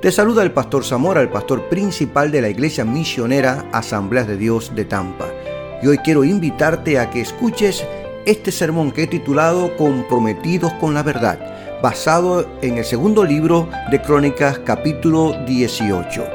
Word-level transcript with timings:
Te 0.00 0.12
saluda 0.12 0.44
el 0.44 0.52
pastor 0.52 0.84
Zamora, 0.84 1.22
el 1.22 1.28
pastor 1.28 1.68
principal 1.68 2.30
de 2.30 2.40
la 2.40 2.48
iglesia 2.48 2.84
misionera 2.84 3.68
Asambleas 3.72 4.28
de 4.28 4.36
Dios 4.36 4.72
de 4.76 4.84
Tampa. 4.84 5.26
Y 5.82 5.88
hoy 5.88 5.98
quiero 5.98 6.22
invitarte 6.22 7.00
a 7.00 7.10
que 7.10 7.20
escuches 7.20 7.84
este 8.24 8.52
sermón 8.52 8.92
que 8.92 9.02
he 9.02 9.06
titulado 9.08 9.76
Comprometidos 9.76 10.72
con 10.74 10.94
la 10.94 11.02
Verdad, 11.02 11.80
basado 11.82 12.48
en 12.62 12.78
el 12.78 12.84
segundo 12.84 13.24
libro 13.24 13.68
de 13.90 14.00
Crónicas 14.00 14.60
capítulo 14.60 15.32
18. 15.44 16.26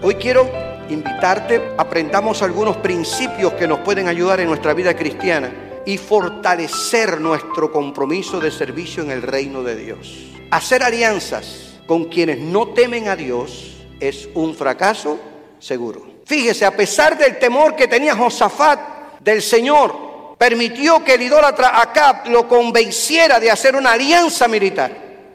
Hoy 0.00 0.14
quiero 0.14 0.50
invitarte, 0.88 1.60
aprendamos 1.76 2.40
algunos 2.40 2.78
principios 2.78 3.52
que 3.52 3.68
nos 3.68 3.80
pueden 3.80 4.08
ayudar 4.08 4.40
en 4.40 4.48
nuestra 4.48 4.72
vida 4.72 4.96
cristiana 4.96 5.52
y 5.84 5.98
fortalecer 5.98 7.20
nuestro 7.20 7.70
compromiso 7.70 8.40
de 8.40 8.50
servicio 8.50 9.02
en 9.02 9.10
el 9.10 9.20
reino 9.20 9.62
de 9.62 9.76
Dios. 9.76 10.30
Hacer 10.50 10.82
alianzas 10.82 11.69
con 11.90 12.04
quienes 12.04 12.38
no 12.38 12.68
temen 12.68 13.08
a 13.08 13.16
Dios 13.16 13.72
es 13.98 14.28
un 14.34 14.54
fracaso 14.54 15.18
seguro. 15.58 16.06
Fíjese, 16.24 16.64
a 16.64 16.76
pesar 16.76 17.18
del 17.18 17.36
temor 17.40 17.74
que 17.74 17.88
tenía 17.88 18.14
Josafat 18.14 19.18
del 19.18 19.42
Señor, 19.42 20.36
permitió 20.38 21.02
que 21.02 21.14
el 21.14 21.22
idólatra 21.22 21.80
Acab 21.82 22.28
lo 22.28 22.46
convenciera 22.46 23.40
de 23.40 23.50
hacer 23.50 23.74
una 23.74 23.90
alianza 23.90 24.46
militar. 24.46 24.92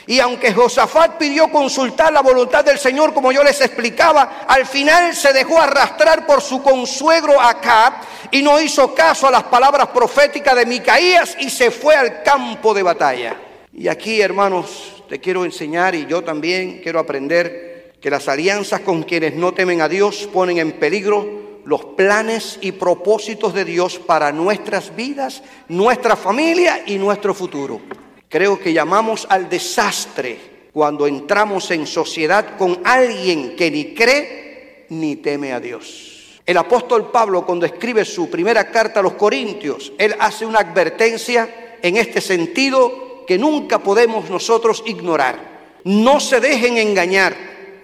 Y 0.08 0.22
aunque 0.22 0.54
Josafat 0.54 1.18
pidió 1.18 1.52
consultar 1.52 2.14
la 2.14 2.22
voluntad 2.22 2.64
del 2.64 2.80
Señor, 2.80 3.14
como 3.14 3.34
yo 3.34 3.44
les 3.44 3.60
explicaba, 3.60 4.46
al 4.48 4.66
final 4.66 5.14
se 5.14 5.34
dejó 5.34 5.60
arrastrar 5.60 6.26
por 6.26 6.42
su 6.42 6.64
consuegro 6.64 7.34
Acab 7.42 7.96
y 8.32 8.42
no 8.42 8.62
hizo 8.62 8.96
caso 8.96 9.28
a 9.28 9.32
las 9.32 9.44
palabras 9.44 9.90
proféticas 9.90 10.56
de 10.56 10.66
Micaías 10.66 11.36
y 11.38 11.50
se 11.50 11.70
fue 11.70 11.98
al 11.98 12.24
campo 12.24 12.74
de 12.74 12.84
batalla. 12.84 13.36
Y 13.74 13.90
aquí, 13.90 14.22
hermanos, 14.22 14.95
te 15.08 15.20
quiero 15.20 15.46
enseñar 15.46 15.96
y 15.96 16.06
yo 16.06 16.24
también 16.24 16.82
quiero 16.82 17.00
aprender 17.00 17.94
que 18.02 18.10
las 18.10 18.28
alianzas 18.28 18.82
con 18.82 19.04
quienes 19.04 19.36
no 19.36 19.54
temen 19.54 19.82
a 19.82 19.90
Dios 19.90 20.30
ponen 20.32 20.58
en 20.58 20.74
peligro 20.74 21.46
los 21.66 21.84
planes 21.84 22.60
y 22.62 22.72
propósitos 22.74 23.54
de 23.54 23.66
Dios 23.66 23.98
para 24.00 24.32
nuestras 24.32 24.96
vidas, 24.96 25.42
nuestra 25.68 26.16
familia 26.16 26.84
y 26.86 26.98
nuestro 26.98 27.34
futuro. 27.34 27.82
Creo 28.30 28.60
que 28.60 28.74
llamamos 28.74 29.26
al 29.30 29.50
desastre 29.50 30.70
cuando 30.72 31.08
entramos 31.08 31.72
en 31.72 31.88
sociedad 31.88 32.58
con 32.58 32.80
alguien 32.84 33.56
que 33.56 33.72
ni 33.72 33.94
cree 33.94 34.86
ni 34.90 35.16
teme 35.16 35.54
a 35.54 35.60
Dios. 35.60 36.42
El 36.46 36.58
apóstol 36.58 37.10
Pablo 37.12 37.46
cuando 37.46 37.66
escribe 37.66 38.06
su 38.06 38.30
primera 38.30 38.70
carta 38.70 39.00
a 39.00 39.04
los 39.04 39.14
Corintios, 39.14 39.94
él 39.98 40.16
hace 40.20 40.46
una 40.46 40.60
advertencia 40.60 41.78
en 41.82 41.98
este 41.98 42.22
sentido 42.22 43.05
que 43.26 43.38
nunca 43.38 43.80
podemos 43.80 44.30
nosotros 44.30 44.84
ignorar. 44.86 45.56
No 45.84 46.20
se 46.20 46.40
dejen 46.40 46.78
engañar. 46.78 47.36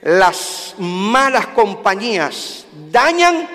Las 0.02 0.76
malas 0.80 1.48
compañías 1.48 2.66
dañan 2.92 3.48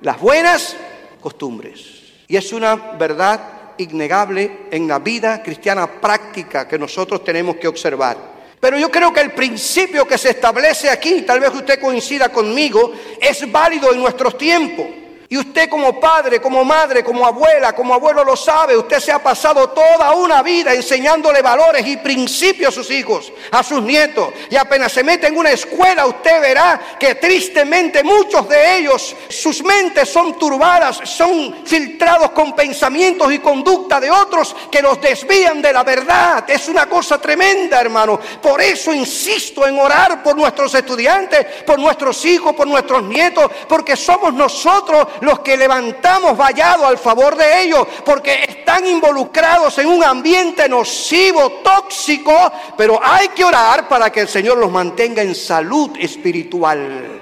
las 0.00 0.18
buenas 0.18 0.76
costumbres. 1.20 2.02
Y 2.26 2.36
es 2.36 2.52
una 2.52 2.74
verdad 2.74 3.74
innegable 3.76 4.66
en 4.70 4.88
la 4.88 4.98
vida 4.98 5.42
cristiana 5.42 5.86
práctica 5.86 6.66
que 6.66 6.78
nosotros 6.78 7.24
tenemos 7.24 7.56
que 7.56 7.68
observar. 7.68 8.16
Pero 8.60 8.78
yo 8.78 8.90
creo 8.90 9.12
que 9.12 9.20
el 9.20 9.32
principio 9.32 10.06
que 10.06 10.18
se 10.18 10.30
establece 10.30 10.90
aquí, 10.90 11.22
tal 11.22 11.40
vez 11.40 11.54
usted 11.54 11.80
coincida 11.80 12.28
conmigo, 12.28 12.92
es 13.20 13.50
válido 13.50 13.92
en 13.92 14.00
nuestros 14.00 14.36
tiempos. 14.36 14.86
Y 15.32 15.38
usted 15.38 15.68
como 15.68 16.00
padre, 16.00 16.40
como 16.40 16.64
madre, 16.64 17.04
como 17.04 17.24
abuela, 17.24 17.72
como 17.72 17.94
abuelo 17.94 18.24
lo 18.24 18.34
sabe, 18.34 18.76
usted 18.76 18.98
se 18.98 19.12
ha 19.12 19.22
pasado 19.22 19.68
toda 19.68 20.12
una 20.14 20.42
vida 20.42 20.74
enseñándole 20.74 21.40
valores 21.40 21.86
y 21.86 21.98
principios 21.98 22.70
a 22.70 22.82
sus 22.82 22.90
hijos, 22.90 23.32
a 23.52 23.62
sus 23.62 23.80
nietos. 23.80 24.30
Y 24.50 24.56
apenas 24.56 24.90
se 24.90 25.04
mete 25.04 25.28
en 25.28 25.38
una 25.38 25.52
escuela, 25.52 26.04
usted 26.06 26.40
verá 26.40 26.80
que 26.98 27.14
tristemente 27.14 28.02
muchos 28.02 28.48
de 28.48 28.78
ellos, 28.78 29.14
sus 29.28 29.62
mentes 29.62 30.08
son 30.08 30.36
turbadas, 30.36 30.98
son 31.04 31.64
filtrados 31.64 32.32
con 32.32 32.56
pensamientos 32.56 33.32
y 33.32 33.38
conducta 33.38 34.00
de 34.00 34.10
otros 34.10 34.56
que 34.68 34.82
los 34.82 35.00
desvían 35.00 35.62
de 35.62 35.72
la 35.72 35.84
verdad. 35.84 36.42
Es 36.50 36.66
una 36.66 36.88
cosa 36.88 37.20
tremenda, 37.20 37.80
hermano. 37.80 38.18
Por 38.42 38.60
eso 38.60 38.92
insisto 38.92 39.64
en 39.64 39.78
orar 39.78 40.24
por 40.24 40.36
nuestros 40.36 40.74
estudiantes, 40.74 41.62
por 41.64 41.78
nuestros 41.78 42.24
hijos, 42.24 42.52
por 42.52 42.66
nuestros 42.66 43.04
nietos, 43.04 43.48
porque 43.68 43.94
somos 43.94 44.34
nosotros 44.34 45.06
los 45.20 45.40
que 45.40 45.56
levantamos 45.56 46.36
vallado 46.36 46.86
al 46.86 46.98
favor 46.98 47.36
de 47.36 47.62
ellos, 47.62 47.86
porque 48.04 48.44
están 48.48 48.86
involucrados 48.86 49.78
en 49.78 49.86
un 49.86 50.04
ambiente 50.04 50.68
nocivo, 50.68 51.60
tóxico, 51.62 52.52
pero 52.76 53.00
hay 53.02 53.28
que 53.28 53.44
orar 53.44 53.88
para 53.88 54.10
que 54.10 54.20
el 54.20 54.28
Señor 54.28 54.58
los 54.58 54.70
mantenga 54.70 55.22
en 55.22 55.34
salud 55.34 55.90
espiritual. 55.98 57.20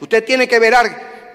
Usted 0.00 0.24
tiene 0.24 0.48
que 0.48 0.58
ver 0.58 0.74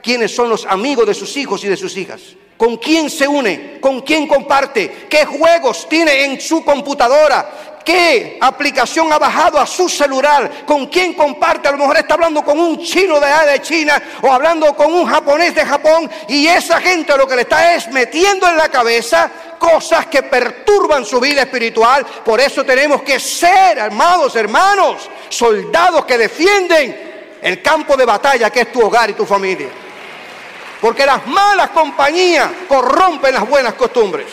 quiénes 0.04 0.36
son 0.36 0.50
los 0.50 0.66
amigos 0.66 1.08
de 1.08 1.14
sus 1.14 1.36
hijos 1.38 1.64
y 1.64 1.68
de 1.68 1.78
sus 1.78 1.96
hijas. 1.96 2.22
¿Con 2.58 2.78
quién 2.78 3.10
se 3.10 3.28
une? 3.28 3.80
¿Con 3.80 4.02
quién 4.02 4.28
comparte? 4.28 5.06
¿Qué 5.10 5.26
juegos 5.26 5.88
tiene 5.88 6.26
en 6.26 6.42
su 6.42 6.66
computadora? 6.66 7.77
Qué 7.88 8.38
aplicación 8.42 9.14
ha 9.14 9.18
bajado 9.18 9.58
a 9.58 9.66
su 9.66 9.88
celular, 9.88 10.66
con 10.66 10.88
quién 10.88 11.14
comparte, 11.14 11.70
a 11.70 11.72
lo 11.72 11.78
mejor 11.78 11.96
está 11.96 12.16
hablando 12.16 12.44
con 12.44 12.60
un 12.60 12.84
chino 12.84 13.18
de, 13.18 13.30
de 13.50 13.62
China 13.62 14.04
o 14.22 14.30
hablando 14.30 14.76
con 14.76 14.94
un 14.94 15.06
japonés 15.06 15.56
de 15.56 15.66
Japón 15.66 16.12
y 16.28 16.48
esa 16.48 16.82
gente 16.82 17.18
lo 17.18 17.26
que 17.26 17.38
le 17.38 17.44
está 17.44 17.76
es 17.76 17.88
metiendo 17.88 18.46
en 18.46 18.58
la 18.58 18.68
cabeza 18.68 19.32
cosas 19.58 20.08
que 20.08 20.22
perturban 20.22 21.06
su 21.06 21.22
vida 21.22 21.44
espiritual. 21.44 22.06
Por 22.26 22.42
eso 22.42 22.66
tenemos 22.66 23.04
que 23.04 23.22
ser, 23.22 23.80
amados 23.80 24.36
hermanos, 24.36 25.10
soldados 25.30 26.04
que 26.04 26.18
defienden 26.18 27.38
el 27.42 27.62
campo 27.62 27.96
de 27.96 28.04
batalla 28.04 28.50
que 28.50 28.62
es 28.62 28.72
tu 28.74 28.82
hogar 28.82 29.12
y 29.12 29.14
tu 29.14 29.26
familia. 29.26 29.70
Porque 30.82 31.06
las 31.06 31.26
malas 31.26 31.70
compañías 31.70 32.50
corrompen 32.68 33.34
las 33.34 33.48
buenas 33.48 33.76
costumbres. 33.76 34.28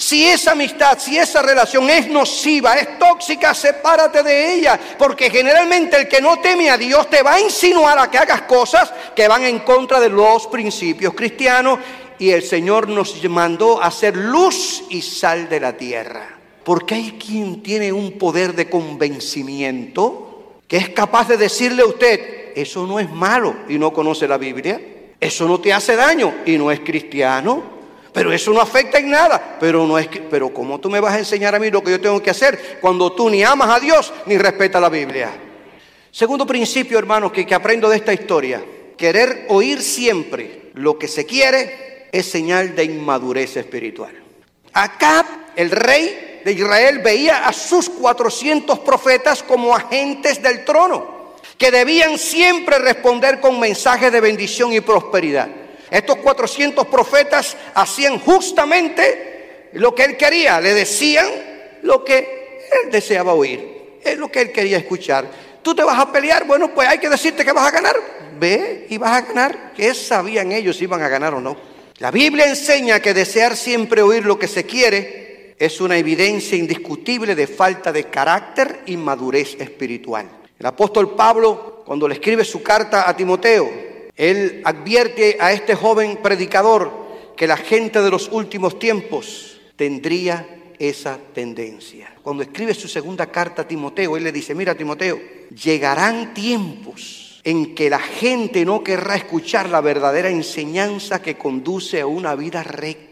Si 0.00 0.24
esa 0.24 0.52
amistad, 0.52 0.98
si 0.98 1.18
esa 1.18 1.42
relación 1.42 1.90
es 1.90 2.08
nociva, 2.08 2.72
es 2.76 2.98
tóxica, 2.98 3.52
sepárate 3.52 4.22
de 4.22 4.54
ella. 4.54 4.80
Porque 4.98 5.28
generalmente 5.28 5.98
el 5.98 6.08
que 6.08 6.22
no 6.22 6.38
teme 6.38 6.70
a 6.70 6.78
Dios 6.78 7.10
te 7.10 7.22
va 7.22 7.34
a 7.34 7.40
insinuar 7.40 7.98
a 7.98 8.10
que 8.10 8.16
hagas 8.16 8.42
cosas 8.42 8.90
que 9.14 9.28
van 9.28 9.44
en 9.44 9.58
contra 9.58 10.00
de 10.00 10.08
los 10.08 10.46
principios 10.46 11.12
cristianos. 11.12 11.80
Y 12.18 12.30
el 12.30 12.42
Señor 12.42 12.88
nos 12.88 13.22
mandó 13.28 13.82
a 13.82 13.90
ser 13.90 14.16
luz 14.16 14.84
y 14.88 15.02
sal 15.02 15.50
de 15.50 15.60
la 15.60 15.76
tierra. 15.76 16.30
Porque 16.64 16.94
hay 16.94 17.18
quien 17.22 17.62
tiene 17.62 17.92
un 17.92 18.12
poder 18.12 18.54
de 18.54 18.70
convencimiento 18.70 20.54
que 20.66 20.78
es 20.78 20.88
capaz 20.88 21.28
de 21.28 21.36
decirle 21.36 21.82
a 21.82 21.86
usted, 21.86 22.52
eso 22.56 22.86
no 22.86 23.00
es 23.00 23.10
malo 23.10 23.54
y 23.68 23.76
no 23.76 23.92
conoce 23.92 24.26
la 24.26 24.38
Biblia. 24.38 24.80
Eso 25.20 25.46
no 25.46 25.60
te 25.60 25.74
hace 25.74 25.94
daño 25.94 26.36
y 26.46 26.56
no 26.56 26.70
es 26.70 26.80
cristiano. 26.80 27.79
Pero 28.12 28.32
eso 28.32 28.52
no 28.52 28.60
afecta 28.60 28.98
en 28.98 29.10
nada. 29.10 29.56
Pero 29.60 29.86
no 29.86 29.98
es 29.98 30.08
que, 30.08 30.20
pero 30.20 30.52
¿cómo 30.52 30.80
tú 30.80 30.90
me 30.90 31.00
vas 31.00 31.14
a 31.14 31.18
enseñar 31.18 31.54
a 31.54 31.58
mí 31.58 31.70
lo 31.70 31.82
que 31.82 31.92
yo 31.92 32.00
tengo 32.00 32.22
que 32.22 32.30
hacer 32.30 32.78
cuando 32.80 33.12
tú 33.12 33.30
ni 33.30 33.42
amas 33.42 33.70
a 33.70 33.80
Dios 33.80 34.12
ni 34.26 34.36
respetas 34.36 34.80
la 34.80 34.88
Biblia? 34.88 35.30
Segundo 36.10 36.46
principio, 36.46 36.98
hermanos, 36.98 37.32
que, 37.32 37.46
que 37.46 37.54
aprendo 37.54 37.88
de 37.88 37.96
esta 37.96 38.12
historia. 38.12 38.62
Querer 38.96 39.46
oír 39.48 39.80
siempre 39.80 40.70
lo 40.74 40.98
que 40.98 41.08
se 41.08 41.24
quiere 41.24 42.08
es 42.12 42.26
señal 42.26 42.74
de 42.74 42.84
inmadurez 42.84 43.56
espiritual. 43.56 44.14
Acá 44.72 45.52
el 45.56 45.70
rey 45.70 46.40
de 46.44 46.52
Israel 46.52 46.98
veía 46.98 47.46
a 47.46 47.52
sus 47.52 47.88
400 47.88 48.78
profetas 48.80 49.42
como 49.42 49.74
agentes 49.74 50.42
del 50.42 50.64
trono, 50.64 51.34
que 51.56 51.70
debían 51.70 52.18
siempre 52.18 52.78
responder 52.78 53.40
con 53.40 53.60
mensajes 53.60 54.10
de 54.12 54.20
bendición 54.20 54.72
y 54.72 54.80
prosperidad. 54.80 55.48
Estos 55.90 56.16
400 56.16 56.86
profetas 56.86 57.56
hacían 57.74 58.18
justamente 58.18 59.68
lo 59.72 59.94
que 59.94 60.04
él 60.04 60.16
quería, 60.16 60.60
le 60.60 60.74
decían 60.74 61.26
lo 61.82 62.04
que 62.04 62.60
él 62.84 62.90
deseaba 62.90 63.34
oír, 63.34 63.98
es 64.02 64.16
lo 64.16 64.30
que 64.30 64.40
él 64.40 64.52
quería 64.52 64.78
escuchar. 64.78 65.26
Tú 65.62 65.74
te 65.74 65.82
vas 65.82 65.98
a 65.98 66.10
pelear, 66.10 66.46
bueno, 66.46 66.72
pues 66.74 66.88
hay 66.88 66.98
que 66.98 67.08
decirte 67.08 67.44
que 67.44 67.52
vas 67.52 67.66
a 67.66 67.70
ganar. 67.70 67.96
Ve 68.38 68.86
y 68.88 68.96
vas 68.96 69.12
a 69.12 69.20
ganar. 69.26 69.72
¿Qué 69.76 69.92
sabían 69.94 70.52
ellos 70.52 70.76
si 70.76 70.84
iban 70.84 71.02
a 71.02 71.08
ganar 71.08 71.34
o 71.34 71.40
no? 71.40 71.56
La 71.98 72.10
Biblia 72.10 72.46
enseña 72.46 73.00
que 73.00 73.12
desear 73.12 73.56
siempre 73.56 74.00
oír 74.00 74.24
lo 74.24 74.38
que 74.38 74.48
se 74.48 74.64
quiere 74.64 75.54
es 75.58 75.80
una 75.82 75.98
evidencia 75.98 76.56
indiscutible 76.56 77.34
de 77.34 77.46
falta 77.46 77.92
de 77.92 78.04
carácter 78.04 78.80
y 78.86 78.96
madurez 78.96 79.60
espiritual. 79.60 80.26
El 80.58 80.64
apóstol 80.64 81.14
Pablo, 81.14 81.82
cuando 81.84 82.08
le 82.08 82.14
escribe 82.14 82.44
su 82.46 82.62
carta 82.62 83.06
a 83.06 83.14
Timoteo, 83.14 83.89
él 84.20 84.60
advierte 84.66 85.38
a 85.40 85.50
este 85.50 85.74
joven 85.74 86.18
predicador 86.22 86.92
que 87.38 87.46
la 87.46 87.56
gente 87.56 88.02
de 88.02 88.10
los 88.10 88.28
últimos 88.30 88.78
tiempos 88.78 89.58
tendría 89.76 90.74
esa 90.78 91.18
tendencia. 91.32 92.12
Cuando 92.22 92.42
escribe 92.42 92.74
su 92.74 92.86
segunda 92.86 93.24
carta 93.32 93.62
a 93.62 93.68
Timoteo, 93.68 94.18
él 94.18 94.24
le 94.24 94.30
dice, 94.30 94.54
mira 94.54 94.74
Timoteo, 94.74 95.18
llegarán 95.48 96.34
tiempos 96.34 97.40
en 97.44 97.74
que 97.74 97.88
la 97.88 97.98
gente 97.98 98.62
no 98.66 98.84
querrá 98.84 99.16
escuchar 99.16 99.70
la 99.70 99.80
verdadera 99.80 100.28
enseñanza 100.28 101.22
que 101.22 101.38
conduce 101.38 102.02
a 102.02 102.06
una 102.06 102.34
vida 102.34 102.62
recta. 102.62 103.09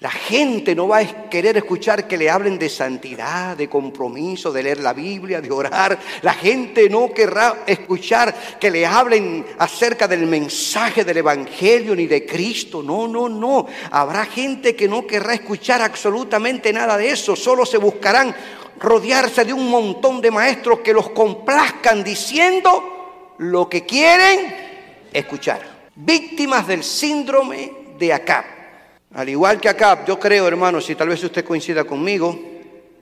La 0.00 0.10
gente 0.10 0.74
no 0.74 0.88
va 0.88 0.98
a 0.98 1.28
querer 1.28 1.58
escuchar 1.58 2.08
que 2.08 2.16
le 2.16 2.30
hablen 2.30 2.58
de 2.58 2.70
santidad, 2.70 3.54
de 3.54 3.68
compromiso, 3.68 4.50
de 4.50 4.62
leer 4.62 4.80
la 4.80 4.94
Biblia, 4.94 5.42
de 5.42 5.50
orar. 5.50 5.98
La 6.22 6.32
gente 6.32 6.88
no 6.88 7.12
querrá 7.12 7.64
escuchar 7.66 8.34
que 8.58 8.70
le 8.70 8.86
hablen 8.86 9.44
acerca 9.58 10.08
del 10.08 10.26
mensaje 10.26 11.04
del 11.04 11.18
Evangelio 11.18 11.94
ni 11.94 12.06
de 12.06 12.24
Cristo. 12.24 12.82
No, 12.82 13.06
no, 13.06 13.28
no. 13.28 13.66
Habrá 13.90 14.24
gente 14.24 14.74
que 14.74 14.88
no 14.88 15.06
querrá 15.06 15.34
escuchar 15.34 15.82
absolutamente 15.82 16.72
nada 16.72 16.96
de 16.96 17.10
eso. 17.10 17.36
Solo 17.36 17.66
se 17.66 17.76
buscarán 17.76 18.34
rodearse 18.78 19.44
de 19.44 19.52
un 19.52 19.68
montón 19.68 20.22
de 20.22 20.30
maestros 20.30 20.80
que 20.80 20.94
los 20.94 21.10
complazcan 21.10 22.02
diciendo 22.02 23.34
lo 23.36 23.68
que 23.68 23.84
quieren 23.84 24.56
escuchar. 25.12 25.60
Víctimas 25.94 26.66
del 26.66 26.82
síndrome 26.82 27.70
de 27.98 28.14
Acab. 28.14 28.59
Al 29.14 29.28
igual 29.28 29.60
que 29.60 29.68
acá, 29.68 30.04
yo 30.04 30.18
creo, 30.20 30.46
hermanos, 30.46 30.88
y 30.88 30.94
tal 30.94 31.08
vez 31.08 31.22
usted 31.24 31.44
coincida 31.44 31.84
conmigo, 31.84 32.38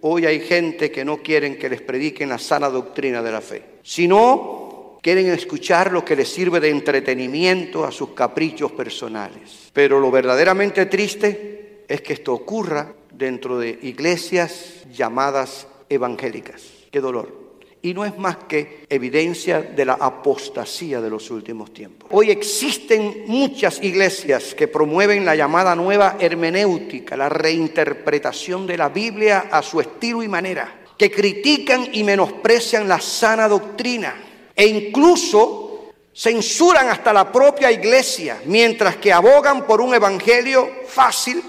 hoy 0.00 0.24
hay 0.24 0.40
gente 0.40 0.90
que 0.90 1.04
no 1.04 1.18
quieren 1.18 1.58
que 1.58 1.68
les 1.68 1.82
prediquen 1.82 2.30
la 2.30 2.38
sana 2.38 2.70
doctrina 2.70 3.22
de 3.22 3.32
la 3.32 3.40
fe, 3.40 3.62
sino 3.82 4.98
quieren 5.02 5.28
escuchar 5.28 5.92
lo 5.92 6.04
que 6.04 6.16
les 6.16 6.28
sirve 6.28 6.60
de 6.60 6.70
entretenimiento 6.70 7.84
a 7.84 7.92
sus 7.92 8.10
caprichos 8.10 8.72
personales. 8.72 9.70
Pero 9.72 10.00
lo 10.00 10.10
verdaderamente 10.10 10.86
triste 10.86 11.84
es 11.86 12.00
que 12.00 12.14
esto 12.14 12.32
ocurra 12.32 12.92
dentro 13.12 13.58
de 13.58 13.78
iglesias 13.82 14.84
llamadas 14.90 15.66
evangélicas. 15.90 16.62
Qué 16.90 17.00
dolor 17.00 17.37
y 17.88 17.94
no 17.94 18.04
es 18.04 18.18
más 18.18 18.36
que 18.48 18.84
evidencia 18.90 19.62
de 19.62 19.84
la 19.86 19.94
apostasía 19.94 21.00
de 21.00 21.08
los 21.08 21.30
últimos 21.30 21.72
tiempos. 21.72 22.08
Hoy 22.12 22.30
existen 22.30 23.24
muchas 23.26 23.82
iglesias 23.82 24.54
que 24.54 24.68
promueven 24.68 25.24
la 25.24 25.34
llamada 25.34 25.74
nueva 25.74 26.18
hermenéutica, 26.20 27.16
la 27.16 27.30
reinterpretación 27.30 28.66
de 28.66 28.76
la 28.76 28.90
Biblia 28.90 29.48
a 29.50 29.62
su 29.62 29.80
estilo 29.80 30.22
y 30.22 30.28
manera, 30.28 30.82
que 30.98 31.10
critican 31.10 31.88
y 31.92 32.04
menosprecian 32.04 32.86
la 32.86 33.00
sana 33.00 33.48
doctrina 33.48 34.14
e 34.54 34.66
incluso 34.66 35.92
censuran 36.14 36.90
hasta 36.90 37.12
la 37.12 37.32
propia 37.32 37.72
iglesia, 37.72 38.42
mientras 38.44 38.96
que 38.96 39.12
abogan 39.12 39.66
por 39.66 39.80
un 39.80 39.94
evangelio 39.94 40.68
fácil, 40.86 41.42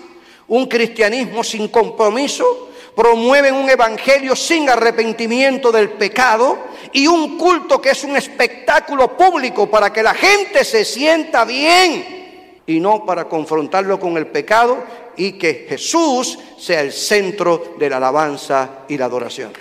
un 0.48 0.68
cristianismo 0.68 1.44
sin 1.44 1.68
compromiso 1.68 2.69
promueven 2.96 3.56
un 3.56 3.70
evangelio 3.70 4.36
sin 4.36 4.70
arrepentimiento 4.70 5.72
del 5.72 5.92
pecado 5.92 6.58
y 6.92 7.08
un 7.08 7.38
culto 7.38 7.82
que 7.82 7.92
es 7.92 8.04
un 8.04 8.16
espectáculo 8.16 9.16
público 9.16 9.70
para 9.70 9.92
que 9.94 10.04
la 10.04 10.14
gente 10.14 10.64
se 10.64 10.84
sienta 10.84 11.46
bien 11.46 12.62
y 12.66 12.80
no 12.80 13.06
para 13.06 13.26
confrontarlo 13.26 14.00
con 14.00 14.18
el 14.18 14.28
pecado 14.28 14.84
y 15.18 15.34
que 15.34 15.66
Jesús 15.68 16.38
sea 16.58 16.82
el 16.82 16.94
centro 16.94 17.76
de 17.78 17.90
la 17.90 17.98
alabanza 17.98 18.86
y 18.88 18.98
la 18.98 19.06
adoración. 19.06 19.52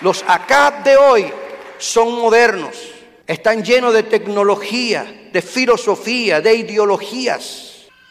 Los 0.00 0.24
acá 0.26 0.80
de 0.82 0.96
hoy 0.96 1.32
son 1.78 2.18
modernos, 2.18 2.76
están 3.26 3.62
llenos 3.62 3.92
de 3.92 4.02
tecnología, 4.02 5.28
de 5.32 5.42
filosofía, 5.42 6.40
de 6.40 6.54
ideologías. 6.54 7.69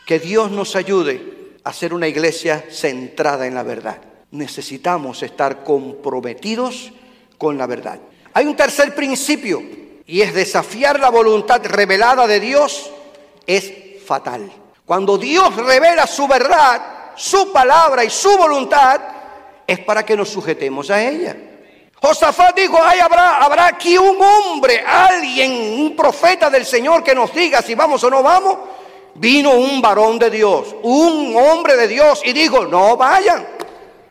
Que 0.09 0.19
Dios 0.19 0.49
nos 0.49 0.75
ayude 0.75 1.59
hacer 1.63 1.93
una 1.93 2.07
iglesia 2.07 2.65
centrada 2.71 3.45
en 3.45 3.53
la 3.53 3.61
verdad. 3.61 4.01
Necesitamos 4.31 5.21
estar 5.21 5.63
comprometidos 5.63 6.91
con 7.37 7.59
la 7.59 7.67
verdad. 7.67 7.99
Hay 8.33 8.47
un 8.47 8.55
tercer 8.55 8.95
principio 8.95 9.61
y 10.07 10.21
es 10.21 10.33
desafiar 10.33 10.99
la 10.99 11.11
voluntad 11.11 11.63
revelada 11.63 12.25
de 12.25 12.39
Dios 12.39 12.89
es 13.45 13.71
fatal. 14.03 14.51
Cuando 14.83 15.15
Dios 15.15 15.55
revela 15.55 16.07
su 16.07 16.27
verdad, 16.27 17.11
su 17.15 17.51
palabra 17.51 18.03
y 18.03 18.09
su 18.09 18.35
voluntad, 18.35 18.99
es 19.67 19.77
para 19.81 20.03
que 20.03 20.17
nos 20.17 20.29
sujetemos 20.29 20.89
a 20.89 21.03
ella. 21.03 21.37
Josafat 22.01 22.55
dijo, 22.55 22.79
Ay, 22.83 22.99
habrá, 22.99 23.37
habrá 23.37 23.67
aquí 23.67 23.95
un 23.95 24.17
hombre, 24.19 24.83
alguien, 24.83 25.51
un 25.51 25.95
profeta 25.95 26.49
del 26.49 26.65
Señor 26.65 27.03
que 27.03 27.13
nos 27.13 27.31
diga 27.31 27.61
si 27.61 27.75
vamos 27.75 28.03
o 28.03 28.09
no 28.09 28.23
vamos 28.23 28.57
vino 29.15 29.51
un 29.53 29.81
varón 29.81 30.19
de 30.19 30.29
Dios, 30.29 30.75
un 30.83 31.35
hombre 31.35 31.75
de 31.75 31.87
Dios, 31.87 32.21
y 32.23 32.33
dijo, 32.33 32.65
no 32.65 32.97
vayan. 32.97 33.47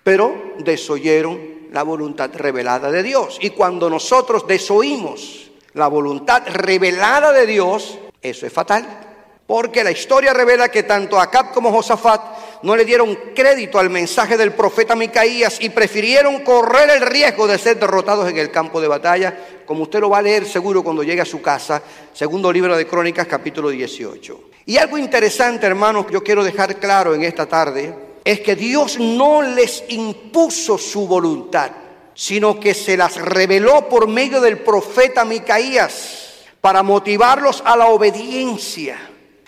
Pero 0.03 0.55
desoyeron 0.59 1.69
la 1.73 1.83
voluntad 1.83 2.31
revelada 2.35 2.91
de 2.91 3.03
Dios. 3.03 3.39
Y 3.41 3.51
cuando 3.51 3.91
nosotros 3.91 4.47
desoímos 4.47 5.51
la 5.75 5.89
voluntad 5.89 6.43
revelada 6.47 7.33
de 7.33 7.47
Dios, 7.47 7.99
eso 8.23 8.47
es 8.47 8.53
fatal. 8.53 8.87
Porque 9.47 9.83
la 9.83 9.91
historia 9.91 10.35
revela 10.35 10.69
que 10.69 10.83
tanto 10.83 11.19
Acab 11.19 11.53
como 11.53 11.73
Josafat 11.73 12.63
no 12.63 12.77
le 12.77 12.85
dieron 12.85 13.17
crédito 13.35 13.79
al 13.79 13.89
mensaje 13.89 14.37
del 14.37 14.53
profeta 14.53 14.95
Micaías 14.95 15.59
y 15.61 15.71
prefirieron 15.71 16.45
correr 16.45 16.91
el 16.91 17.01
riesgo 17.01 17.47
de 17.47 17.57
ser 17.57 17.79
derrotados 17.79 18.29
en 18.29 18.37
el 18.37 18.51
campo 18.51 18.81
de 18.81 18.89
batalla, 18.89 19.39
como 19.65 19.85
usted 19.85 20.01
lo 20.01 20.11
va 20.11 20.19
a 20.19 20.23
leer 20.23 20.45
seguro 20.45 20.83
cuando 20.83 21.03
llegue 21.03 21.23
a 21.23 21.27
su 21.27 21.41
casa, 21.41 21.83
segundo 22.13 22.53
libro 22.53 22.77
de 22.77 22.87
Crónicas, 22.87 23.27
capítulo 23.27 23.71
18. 23.71 24.48
Y 24.69 24.77
algo 24.77 24.99
interesante, 24.99 25.67
hermanos, 25.67 26.05
que 26.05 26.13
yo 26.13 26.23
quiero 26.23 26.45
dejar 26.45 26.77
claro 26.77 27.15
en 27.15 27.25
esta 27.25 27.47
tarde, 27.47 27.95
es 28.23 28.41
que 28.41 28.55
Dios 28.55 28.99
no 28.99 29.41
les 29.41 29.83
impuso 29.89 30.77
su 30.77 31.07
voluntad, 31.07 31.71
sino 32.13 32.61
que 32.61 32.75
se 32.75 32.95
las 32.95 33.17
reveló 33.17 33.89
por 33.89 34.07
medio 34.09 34.43
del 34.43 34.59
profeta 34.59 35.25
Micaías 35.25 36.35
para 36.61 36.83
motivarlos 36.83 37.63
a 37.65 37.79
la 37.79 37.87
obediencia. 37.87 38.99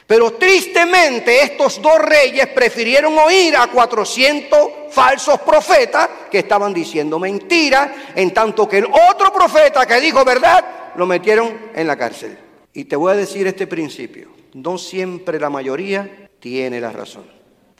Pero 0.06 0.32
tristemente 0.32 1.42
estos 1.42 1.82
dos 1.82 1.98
reyes 1.98 2.46
prefirieron 2.46 3.18
oír 3.18 3.54
a 3.56 3.66
400 3.66 4.58
falsos 4.90 5.38
profetas 5.42 6.08
que 6.30 6.38
estaban 6.38 6.72
diciendo 6.72 7.18
mentiras, 7.18 7.90
en 8.14 8.32
tanto 8.32 8.66
que 8.66 8.78
el 8.78 8.86
otro 8.86 9.30
profeta 9.34 9.84
que 9.84 10.00
dijo 10.00 10.24
verdad 10.24 10.64
lo 10.96 11.04
metieron 11.04 11.72
en 11.74 11.86
la 11.86 11.98
cárcel. 11.98 12.38
Y 12.72 12.84
te 12.84 12.96
voy 12.96 13.12
a 13.12 13.16
decir 13.16 13.46
este 13.46 13.66
principio 13.66 14.39
no 14.54 14.78
siempre 14.78 15.38
la 15.38 15.50
mayoría 15.50 16.28
tiene 16.40 16.80
la 16.80 16.92
razón. 16.92 17.24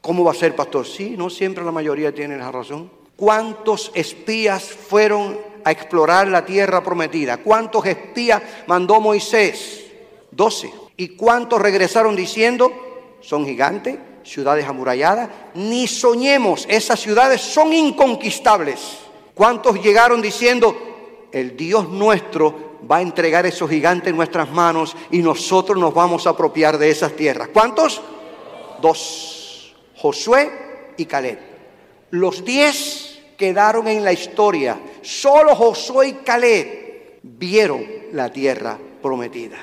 ¿Cómo 0.00 0.24
va 0.24 0.32
a 0.32 0.34
ser, 0.34 0.56
pastor? 0.56 0.86
Sí, 0.86 1.14
no 1.16 1.28
siempre 1.28 1.64
la 1.64 1.72
mayoría 1.72 2.14
tiene 2.14 2.36
la 2.36 2.50
razón. 2.50 2.90
¿Cuántos 3.16 3.90
espías 3.94 4.64
fueron 4.64 5.38
a 5.62 5.70
explorar 5.70 6.28
la 6.28 6.44
tierra 6.44 6.82
prometida? 6.82 7.38
¿Cuántos 7.38 7.84
espías 7.84 8.42
mandó 8.66 9.00
Moisés? 9.00 9.86
Doce. 10.30 10.72
¿Y 10.96 11.08
cuántos 11.08 11.60
regresaron 11.60 12.16
diciendo, 12.16 12.72
son 13.20 13.44
gigantes, 13.44 13.98
ciudades 14.22 14.66
amuralladas? 14.66 15.28
Ni 15.54 15.86
soñemos, 15.86 16.66
esas 16.68 17.00
ciudades 17.00 17.40
son 17.40 17.72
inconquistables. 17.72 18.98
¿Cuántos 19.34 19.82
llegaron 19.82 20.22
diciendo, 20.22 20.76
el 21.32 21.56
Dios 21.56 21.88
nuestro 21.88 22.69
va 22.90 22.98
a 22.98 23.02
entregar 23.02 23.46
esos 23.46 23.68
gigantes 23.68 24.10
en 24.10 24.16
nuestras 24.16 24.50
manos 24.50 24.96
y 25.10 25.18
nosotros 25.18 25.78
nos 25.78 25.92
vamos 25.94 26.26
a 26.26 26.30
apropiar 26.30 26.78
de 26.78 26.90
esas 26.90 27.12
tierras. 27.12 27.48
¿Cuántos? 27.52 28.00
Dos. 28.80 29.74
Josué 29.96 30.94
y 30.96 31.04
Caleb. 31.06 31.38
Los 32.10 32.44
diez 32.44 33.20
quedaron 33.36 33.88
en 33.88 34.04
la 34.04 34.12
historia. 34.12 34.78
Solo 35.02 35.54
Josué 35.54 36.08
y 36.08 36.12
Caleb 36.24 37.18
vieron 37.22 37.84
la 38.12 38.30
tierra 38.30 38.78
prometida. 39.02 39.58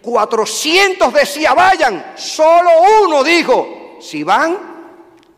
Cuatrocientos 0.00 1.12
decía, 1.12 1.54
vayan. 1.54 2.14
Solo 2.16 2.70
uno 3.04 3.22
dijo, 3.22 3.98
si 4.00 4.22
van, 4.24 4.58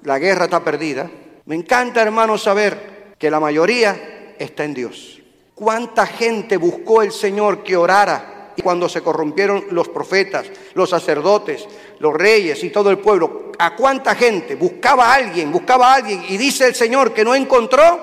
la 0.03 0.19
guerra 0.19 0.45
está 0.45 0.63
perdida. 0.65 1.11
Me 1.47 1.55
encanta, 1.55 2.03
hermano, 2.03 2.39
saber 2.39 3.15
que 3.19 3.31
la 3.31 3.41
mayoría 3.41 4.35
está 4.39 4.65
en 4.65 4.75
Dios. 4.75 5.21
¿Cuánta 5.55 6.07
gente 6.07 6.57
buscó 6.57 7.03
el 7.03 7.13
Señor 7.13 7.63
que 7.63 7.77
orara? 7.77 8.53
Y 8.57 8.63
cuando 8.63 8.89
se 8.89 9.03
corrompieron 9.03 9.67
los 9.71 9.89
profetas, 9.89 10.47
los 10.75 10.91
sacerdotes, 10.91 11.67
los 11.99 12.15
reyes 12.15 12.63
y 12.65 12.71
todo 12.71 12.91
el 12.91 12.99
pueblo, 12.99 13.53
¿a 13.59 13.75
cuánta 13.75 14.15
gente 14.15 14.55
buscaba 14.55 15.13
a 15.13 15.15
alguien, 15.15 15.53
buscaba 15.53 15.93
a 15.93 15.95
alguien? 15.97 16.25
Y 16.29 16.37
dice 16.37 16.67
el 16.67 16.75
Señor 16.75 17.13
que 17.13 17.25
no 17.25 17.35
encontró 17.35 18.01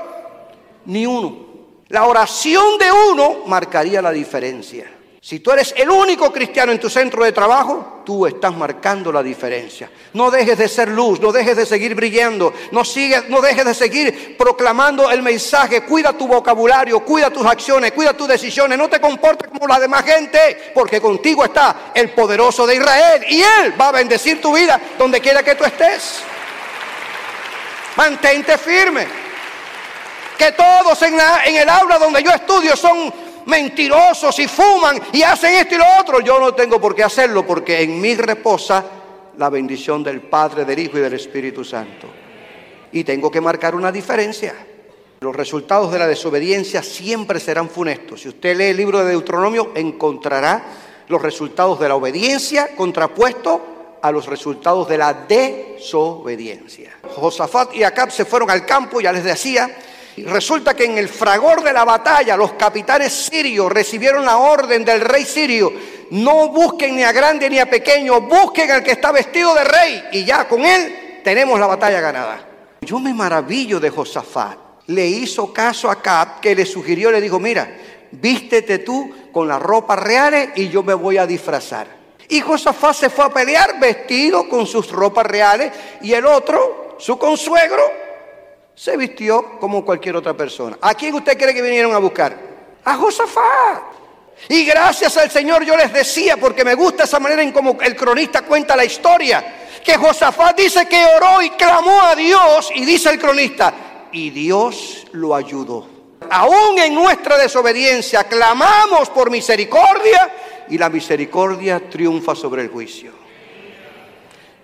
ni 0.86 1.06
uno. 1.06 1.52
La 1.88 2.06
oración 2.06 2.78
de 2.78 2.92
uno 3.12 3.46
marcaría 3.48 4.02
la 4.02 4.12
diferencia. 4.12 4.91
Si 5.24 5.40
tú 5.40 5.52
eres 5.52 5.72
el 5.78 5.88
único 5.88 6.34
cristiano 6.34 6.72
en 6.72 6.80
tu 6.80 6.90
centro 6.90 7.24
de 7.24 7.32
trabajo, 7.32 8.02
tú 8.04 8.26
estás 8.26 8.58
marcando 8.58 9.12
la 9.12 9.22
diferencia. 9.22 9.88
No 10.14 10.32
dejes 10.32 10.58
de 10.58 10.68
ser 10.68 10.88
luz, 10.90 11.20
no 11.20 11.32
dejes 11.32 11.56
de 11.56 11.68
seguir 11.68 11.94
brillando, 11.94 12.52
no, 12.72 12.82
no 13.30 13.42
dejes 13.42 13.66
de 13.66 13.74
seguir 13.76 14.36
proclamando 14.36 15.12
el 15.12 15.22
mensaje. 15.22 15.84
Cuida 15.84 16.14
tu 16.14 16.28
vocabulario, 16.28 17.02
cuida 17.02 17.30
tus 17.30 17.46
acciones, 17.46 17.92
cuida 17.92 18.14
tus 18.14 18.28
decisiones. 18.28 18.80
No 18.80 18.90
te 18.90 19.00
comportes 19.00 19.48
como 19.48 19.68
la 19.68 19.80
demás 19.80 20.04
gente, 20.06 20.72
porque 20.74 21.00
contigo 21.00 21.46
está 21.46 21.92
el 21.94 22.10
poderoso 22.10 22.66
de 22.66 22.78
Israel 22.78 23.24
y 23.30 23.44
Él 23.44 23.80
va 23.80 23.90
a 23.90 23.92
bendecir 23.92 24.42
tu 24.42 24.56
vida 24.56 24.82
donde 24.98 25.22
quiera 25.22 25.44
que 25.44 25.54
tú 25.54 25.64
estés. 25.64 26.20
Mantente 27.96 28.58
firme. 28.58 29.08
Que 30.36 30.54
todos 30.54 31.00
en, 31.04 31.14
en 31.46 31.58
el 31.58 31.70
aula 31.70 32.00
donde 32.00 32.24
yo 32.24 32.32
estudio 32.32 32.76
son 32.76 33.21
mentirosos 33.52 34.40
y 34.40 34.48
fuman 34.48 35.00
y 35.12 35.22
hacen 35.22 35.54
esto 35.56 35.76
y 35.76 35.78
lo 35.78 35.86
otro. 36.00 36.22
Yo 36.22 36.40
no 36.40 36.56
tengo 36.56 36.80
por 36.82 36.96
qué 36.96 37.04
hacerlo 37.04 37.46
porque 37.46 37.82
en 37.82 38.00
mí 38.00 38.16
reposa 38.16 38.84
la 39.38 39.50
bendición 39.50 40.04
del 40.04 40.22
Padre, 40.22 40.66
del 40.66 40.80
Hijo 40.80 40.98
y 40.98 41.02
del 41.02 41.14
Espíritu 41.14 41.64
Santo. 41.64 42.08
Y 42.94 43.04
tengo 43.04 43.30
que 43.30 43.42
marcar 43.42 43.76
una 43.76 43.92
diferencia. 43.92 44.56
Los 45.20 45.36
resultados 45.36 45.92
de 45.92 46.00
la 46.00 46.08
desobediencia 46.08 46.82
siempre 46.82 47.40
serán 47.40 47.70
funestos. 47.70 48.22
Si 48.22 48.30
usted 48.30 48.58
lee 48.58 48.66
el 48.66 48.78
libro 48.78 49.00
de 49.04 49.12
Deuteronomio, 49.12 49.72
encontrará 49.76 50.64
los 51.08 51.22
resultados 51.22 51.80
de 51.80 51.90
la 51.90 51.96
obediencia 51.96 52.76
contrapuesto 52.76 54.00
a 54.02 54.12
los 54.12 54.26
resultados 54.26 54.90
de 54.90 54.98
la 54.98 55.14
desobediencia. 55.14 56.98
Josafat 57.16 57.76
y 57.76 57.84
Acab 57.84 58.10
se 58.12 58.26
fueron 58.26 58.50
al 58.50 58.66
campo, 58.66 59.00
ya 59.00 59.12
les 59.12 59.24
decía, 59.24 59.70
resulta 60.18 60.74
que 60.74 60.86
en 60.86 60.98
el 60.98 61.08
fragor 61.10 61.64
de 61.64 61.74
la 61.74 61.86
batalla 61.86 62.36
los 62.36 62.54
capitanes 62.54 63.14
sirios 63.14 63.72
recibieron 63.72 64.26
la 64.26 64.38
orden 64.38 64.84
del 64.84 65.02
rey 65.02 65.26
sirio, 65.26 65.72
no 66.12 66.50
busquen 66.50 66.96
ni 66.96 67.04
a 67.04 67.12
grande 67.12 67.50
ni 67.50 67.60
a 67.60 67.70
pequeño, 67.70 68.22
busquen 68.22 68.70
al 68.72 68.84
que 68.84 68.92
está 68.92 69.12
vestido 69.12 69.54
de 69.56 69.64
rey 69.64 70.04
y 70.12 70.26
ya 70.26 70.48
con 70.48 70.66
él 70.66 71.22
tenemos 71.24 71.60
la 71.60 71.68
batalla 71.68 72.02
ganada. 72.02 72.48
Yo 72.82 73.00
me 73.00 73.14
maravillo 73.14 73.80
de 73.80 73.90
Josafat. 73.90 74.58
Le 74.88 75.08
hizo 75.08 75.54
caso 75.54 75.90
a 75.90 75.94
Acab 75.94 76.40
que 76.42 76.56
le 76.56 76.66
sugirió, 76.66 77.12
le 77.12 77.22
dijo, 77.22 77.40
mira, 77.40 77.78
vístete 78.12 78.80
tú 78.80 79.30
con 79.32 79.48
las 79.48 79.62
ropas 79.62 80.00
reales 80.00 80.50
y 80.56 80.68
yo 80.70 80.84
me 80.84 80.94
voy 80.94 81.18
a 81.18 81.28
disfrazar. 81.28 81.88
Y 82.28 82.40
Josafat 82.40 82.96
se 82.96 83.10
fue 83.10 83.26
a 83.26 83.30
pelear 83.30 83.80
vestido 83.80 84.50
con 84.50 84.66
sus 84.66 84.92
ropas 84.92 85.26
reales 85.26 85.72
y 86.02 86.14
el 86.14 86.26
otro, 86.26 86.96
su 86.98 87.18
consuegro, 87.18 87.84
se 88.82 88.98
vistió 88.98 89.60
como 89.60 89.86
cualquier 89.86 90.16
otra 90.16 90.36
persona. 90.36 90.76
¿A 90.82 90.96
quién 90.96 91.14
usted 91.14 91.38
cree 91.38 91.54
que 91.54 91.62
vinieron 91.62 91.94
a 91.94 92.00
buscar? 92.00 92.36
A 92.84 92.96
Josafat. 92.96 93.84
Y 94.50 94.66
gracias 94.66 95.16
al 95.18 95.30
Señor 95.30 95.64
yo 95.64 95.78
les 95.78 95.94
decía, 95.94 96.36
porque 96.38 96.66
me 96.66 96.74
gusta 96.74 97.04
esa 97.04 97.20
manera 97.20 97.44
en 97.44 97.52
como 97.52 97.78
el 97.80 97.96
cronista 97.96 98.42
cuenta 98.42 98.76
la 98.76 98.84
historia, 98.84 99.68
que 99.86 99.96
Josafat 99.98 100.58
dice 100.58 100.88
que 100.88 101.06
oró 101.16 101.44
y 101.44 101.52
clamó 101.52 102.02
a 102.02 102.16
Dios, 102.16 102.72
y 102.74 102.84
dice 102.84 103.12
el 103.12 103.20
cronista, 103.20 103.72
y 104.12 104.32
Dios 104.32 105.06
lo 105.12 105.36
ayudó. 105.36 105.88
Aún 106.32 106.80
en 106.80 106.96
nuestra 106.96 107.38
desobediencia 107.38 108.24
clamamos 108.24 109.12
por 109.12 109.30
misericordia 109.30 110.32
y 110.70 110.80
la 110.80 110.90
misericordia 110.90 111.88
triunfa 111.88 112.34
sobre 112.34 112.64
el 112.64 112.70
juicio. 112.70 113.12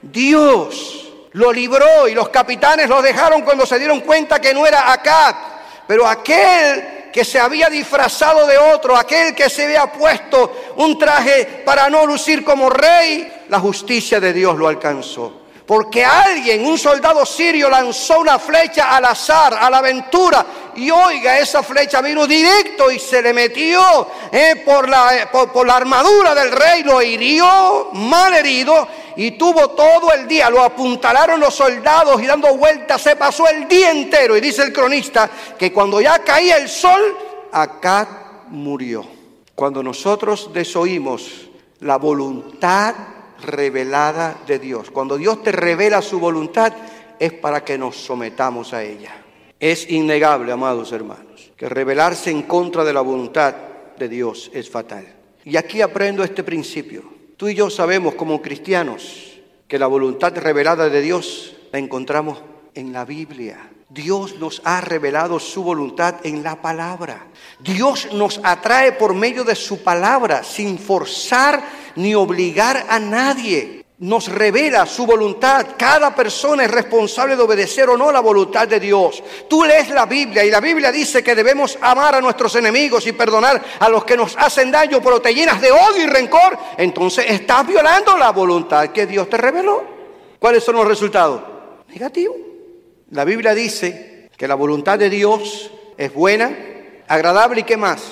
Dios 0.01 1.06
lo 1.37 1.53
libró 1.53 2.07
y 2.07 2.15
los 2.15 2.29
capitanes 2.29 2.89
lo 2.89 2.99
dejaron 2.99 3.43
cuando 3.43 3.65
se 3.65 3.77
dieron 3.77 4.01
cuenta 4.01 4.41
que 4.41 4.55
no 4.55 4.65
era 4.65 4.91
acá, 4.91 5.37
pero 5.85 6.07
aquel 6.07 7.09
que 7.13 7.23
se 7.23 7.39
había 7.39 7.69
disfrazado 7.69 8.47
de 8.47 8.57
otro, 8.57 8.97
aquel 8.97 9.35
que 9.35 9.47
se 9.47 9.65
había 9.65 9.91
puesto 9.91 10.73
un 10.77 10.97
traje 10.97 11.61
para 11.63 11.89
no 11.89 12.07
lucir 12.07 12.43
como 12.43 12.69
rey, 12.71 13.45
la 13.49 13.59
justicia 13.59 14.19
de 14.19 14.33
Dios 14.33 14.57
lo 14.57 14.67
alcanzó. 14.67 15.41
Porque 15.67 16.05
alguien, 16.05 16.65
un 16.65 16.77
soldado 16.77 17.25
sirio, 17.25 17.69
lanzó 17.69 18.21
una 18.21 18.39
flecha 18.39 18.95
al 18.95 19.03
azar, 19.03 19.53
a 19.53 19.69
la 19.69 19.79
aventura. 19.79 20.45
Y 20.77 20.89
oiga, 20.89 21.37
esa 21.39 21.61
flecha 21.61 22.01
vino 22.01 22.25
directo 22.25 22.89
y 22.89 22.97
se 22.97 23.21
le 23.21 23.33
metió 23.33 24.07
eh, 24.31 24.63
por, 24.63 24.87
la, 24.87 25.29
por, 25.29 25.67
la 25.67 25.75
armadura 25.75 26.33
del 26.33 26.53
rey, 26.53 26.83
lo 26.83 27.01
hirió, 27.01 27.89
mal 27.91 28.33
herido, 28.33 28.87
y 29.17 29.31
tuvo 29.31 29.71
todo 29.71 30.13
el 30.13 30.25
día. 30.25 30.49
Lo 30.49 30.63
apuntalaron 30.63 31.37
los 31.37 31.53
soldados 31.53 32.23
y 32.23 32.25
dando 32.25 32.55
vueltas 32.55 33.01
se 33.01 33.17
pasó 33.17 33.49
el 33.49 33.67
día 33.67 33.91
entero. 33.91 34.37
Y 34.37 34.41
dice 34.41 34.63
el 34.63 34.71
cronista 34.71 35.29
que 35.59 35.73
cuando 35.73 35.99
ya 35.99 36.19
caía 36.19 36.55
el 36.55 36.69
sol, 36.69 37.17
acá 37.51 38.45
murió. 38.47 39.05
Cuando 39.53 39.83
nosotros 39.83 40.49
desoímos 40.53 41.49
la 41.81 41.97
voluntad 41.97 42.95
revelada 43.41 44.37
de 44.47 44.59
Dios. 44.59 44.91
Cuando 44.91 45.17
Dios 45.17 45.43
te 45.43 45.51
revela 45.51 46.01
su 46.01 46.19
voluntad 46.19 46.73
es 47.19 47.33
para 47.33 47.63
que 47.63 47.77
nos 47.77 47.95
sometamos 47.97 48.73
a 48.73 48.83
ella. 48.83 49.23
Es 49.59 49.89
innegable, 49.89 50.51
amados 50.51 50.91
hermanos, 50.91 51.51
que 51.57 51.67
revelarse 51.67 52.29
en 52.29 52.43
contra 52.43 52.83
de 52.83 52.93
la 52.93 53.01
voluntad 53.01 53.55
de 53.97 54.07
Dios 54.07 54.51
es 54.53 54.69
fatal. 54.69 55.05
Y 55.43 55.57
aquí 55.57 55.81
aprendo 55.81 56.23
este 56.23 56.43
principio. 56.43 57.03
Tú 57.37 57.47
y 57.47 57.55
yo 57.55 57.69
sabemos 57.69 58.15
como 58.15 58.41
cristianos 58.41 59.39
que 59.67 59.79
la 59.79 59.87
voluntad 59.87 60.35
revelada 60.37 60.89
de 60.89 61.01
Dios 61.01 61.55
la 61.71 61.79
encontramos 61.79 62.41
en 62.73 62.93
la 62.93 63.05
Biblia. 63.05 63.69
Dios 63.89 64.37
nos 64.39 64.61
ha 64.65 64.81
revelado 64.81 65.39
su 65.39 65.63
voluntad 65.63 66.15
en 66.23 66.43
la 66.43 66.61
palabra. 66.61 67.27
Dios 67.59 68.09
nos 68.13 68.39
atrae 68.43 68.91
por 68.91 69.13
medio 69.13 69.43
de 69.43 69.55
su 69.55 69.81
palabra 69.81 70.43
sin 70.43 70.77
forzar 70.77 71.63
ni 71.97 72.15
obligar 72.15 72.85
a 72.89 72.99
nadie. 72.99 73.83
Nos 73.99 74.27
revela 74.27 74.85
su 74.85 75.07
voluntad. 75.07 75.65
Cada 75.75 76.13
persona 76.13 76.63
es 76.63 76.71
responsable 76.71 77.35
de 77.35 77.41
obedecer 77.41 77.89
o 77.89 77.97
no 77.97 78.11
la 78.11 78.19
voluntad 78.19 78.67
de 78.67 78.79
Dios. 78.79 79.23
Tú 79.49 79.63
lees 79.63 79.89
la 79.89 80.05
Biblia 80.05 80.45
y 80.45 80.51
la 80.51 80.59
Biblia 80.59 80.91
dice 80.91 81.23
que 81.23 81.33
debemos 81.33 81.79
amar 81.81 82.13
a 82.13 82.21
nuestros 82.21 82.55
enemigos 82.55 83.07
y 83.07 83.13
perdonar 83.13 83.63
a 83.79 83.89
los 83.89 84.05
que 84.05 84.15
nos 84.15 84.37
hacen 84.37 84.71
daño, 84.71 85.01
pero 85.01 85.19
te 85.19 85.33
llenas 85.33 85.59
de 85.59 85.71
odio 85.71 86.03
y 86.03 86.05
rencor. 86.05 86.57
Entonces 86.77 87.25
estás 87.27 87.65
violando 87.65 88.15
la 88.17 88.31
voluntad 88.31 88.89
que 88.89 89.07
Dios 89.07 89.27
te 89.29 89.37
reveló. 89.37 89.83
¿Cuáles 90.37 90.63
son 90.63 90.75
los 90.75 90.87
resultados? 90.87 91.41
Negativo. 91.89 92.35
La 93.09 93.25
Biblia 93.25 93.55
dice 93.55 94.29
que 94.37 94.47
la 94.47 94.53
voluntad 94.53 94.99
de 94.99 95.09
Dios 95.09 95.71
es 95.97 96.13
buena, 96.13 96.55
agradable 97.07 97.61
y 97.61 97.63
qué 97.63 97.77
más? 97.77 98.03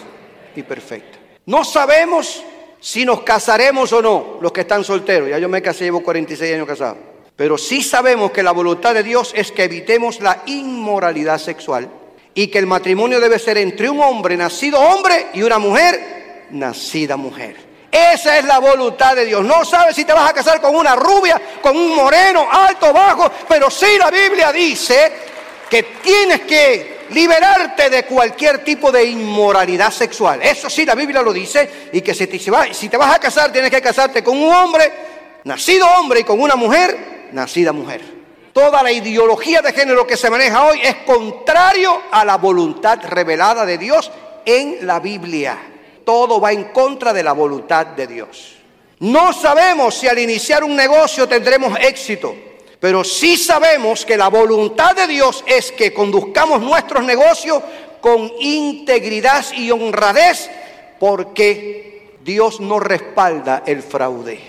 Y 0.55 0.63
perfecta. 0.63 1.19
No 1.45 1.63
sabemos 1.63 2.43
si 2.79 3.05
nos 3.05 3.21
casaremos 3.21 3.91
o 3.93 4.01
no, 4.01 4.37
los 4.41 4.51
que 4.51 4.61
están 4.61 4.83
solteros. 4.83 5.29
Ya 5.29 5.39
yo 5.39 5.49
me 5.49 5.61
casé, 5.61 5.85
llevo 5.85 6.03
46 6.03 6.53
años 6.53 6.67
casado. 6.67 6.97
Pero 7.35 7.57
sí 7.57 7.81
sabemos 7.81 8.31
que 8.31 8.43
la 8.43 8.51
voluntad 8.51 8.93
de 8.93 9.03
Dios 9.03 9.33
es 9.35 9.51
que 9.51 9.65
evitemos 9.65 10.21
la 10.21 10.43
inmoralidad 10.45 11.37
sexual 11.37 11.89
y 12.33 12.47
que 12.47 12.59
el 12.59 12.67
matrimonio 12.67 13.19
debe 13.19 13.39
ser 13.39 13.57
entre 13.57 13.89
un 13.89 13.99
hombre 14.01 14.37
nacido 14.37 14.79
hombre 14.79 15.27
y 15.33 15.41
una 15.41 15.59
mujer 15.59 16.47
nacida 16.51 17.17
mujer. 17.17 17.55
Esa 17.91 18.37
es 18.37 18.45
la 18.45 18.59
voluntad 18.59 19.15
de 19.15 19.25
Dios. 19.25 19.43
No 19.43 19.63
sabes 19.63 19.95
si 19.95 20.03
te 20.03 20.13
vas 20.13 20.29
a 20.29 20.33
casar 20.33 20.59
con 20.61 20.75
una 20.75 20.95
rubia, 20.95 21.41
con 21.61 21.77
un 21.77 21.95
moreno, 21.95 22.47
alto, 22.51 22.91
bajo, 22.91 23.31
pero 23.47 23.69
sí 23.69 23.97
la 23.97 24.11
Biblia 24.11 24.51
dice 24.51 25.13
que 25.69 25.83
tienes 26.03 26.41
que 26.41 26.94
liberarte 27.09 27.89
de 27.89 28.05
cualquier 28.05 28.63
tipo 28.63 28.91
de 28.91 29.03
inmoralidad 29.05 29.91
sexual. 29.91 30.41
Eso 30.41 30.69
sí, 30.69 30.85
la 30.85 30.95
Biblia 30.95 31.21
lo 31.21 31.33
dice, 31.33 31.89
y 31.91 32.01
que 32.01 32.13
si 32.13 32.27
te, 32.27 32.39
te 32.39 32.97
vas 32.97 33.15
a 33.15 33.19
casar, 33.19 33.51
tienes 33.51 33.71
que 33.71 33.81
casarte 33.81 34.23
con 34.23 34.37
un 34.37 34.53
hombre, 34.53 34.91
nacido 35.43 35.87
hombre, 35.97 36.21
y 36.21 36.23
con 36.23 36.41
una 36.41 36.55
mujer, 36.55 37.29
nacida 37.31 37.71
mujer. 37.71 38.01
Toda 38.53 38.81
la 38.81 38.91
ideología 38.91 39.61
de 39.61 39.73
género 39.73 40.07
que 40.07 40.15
se 40.15 40.29
maneja 40.29 40.65
hoy 40.65 40.79
es 40.81 40.95
contrario 41.05 42.01
a 42.09 42.23
la 42.23 42.37
voluntad 42.37 42.99
revelada 43.03 43.65
de 43.65 43.77
Dios 43.77 44.09
en 44.45 44.87
la 44.87 44.99
Biblia. 44.99 45.57
Todo 46.05 46.39
va 46.39 46.53
en 46.53 46.65
contra 46.65 47.11
de 47.11 47.23
la 47.23 47.33
voluntad 47.33 47.87
de 47.87 48.07
Dios. 48.07 48.55
No 48.99 49.33
sabemos 49.33 49.95
si 49.95 50.07
al 50.07 50.19
iniciar 50.19 50.63
un 50.63 50.75
negocio 50.75 51.27
tendremos 51.27 51.77
éxito. 51.79 52.33
Pero 52.85 53.03
sí 53.03 53.35
sabemos 53.35 54.05
que 54.05 54.15
la 54.15 54.27
voluntad 54.27 54.95
de 54.95 55.07
Dios 55.07 55.43
es 55.47 55.71
que 55.71 55.91
conduzcamos 55.91 56.61
nuestros 56.61 57.03
negocios 57.03 57.63
con 57.99 58.31
integridad 58.39 59.43
y 59.53 59.71
honradez 59.71 60.51
porque 60.99 62.15
Dios 62.21 62.59
no 62.59 62.79
respalda 62.79 63.63
el 63.65 63.81
fraude. 63.81 64.39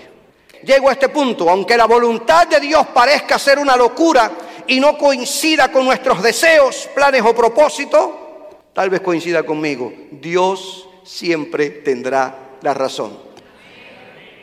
Llego 0.63 0.87
a 0.87 0.91
este 0.91 1.09
punto, 1.09 1.49
aunque 1.49 1.75
la 1.75 1.85
voluntad 1.85 2.45
de 2.45 2.59
Dios 2.59 2.85
parezca 2.93 3.39
ser 3.39 3.57
una 3.57 3.75
locura 3.75 4.31
y 4.67 4.79
no 4.79 4.99
coincida 4.99 5.71
con 5.71 5.85
nuestros 5.85 6.21
deseos, 6.21 6.87
planes 6.93 7.23
o 7.23 7.33
propósitos, 7.33 8.07
tal 8.71 8.91
vez 8.91 9.01
coincida 9.01 9.41
conmigo, 9.41 9.91
Dios 10.11 10.87
siempre 11.03 11.71
tendrá 11.71 12.35
la 12.61 12.75
razón. 12.75 13.26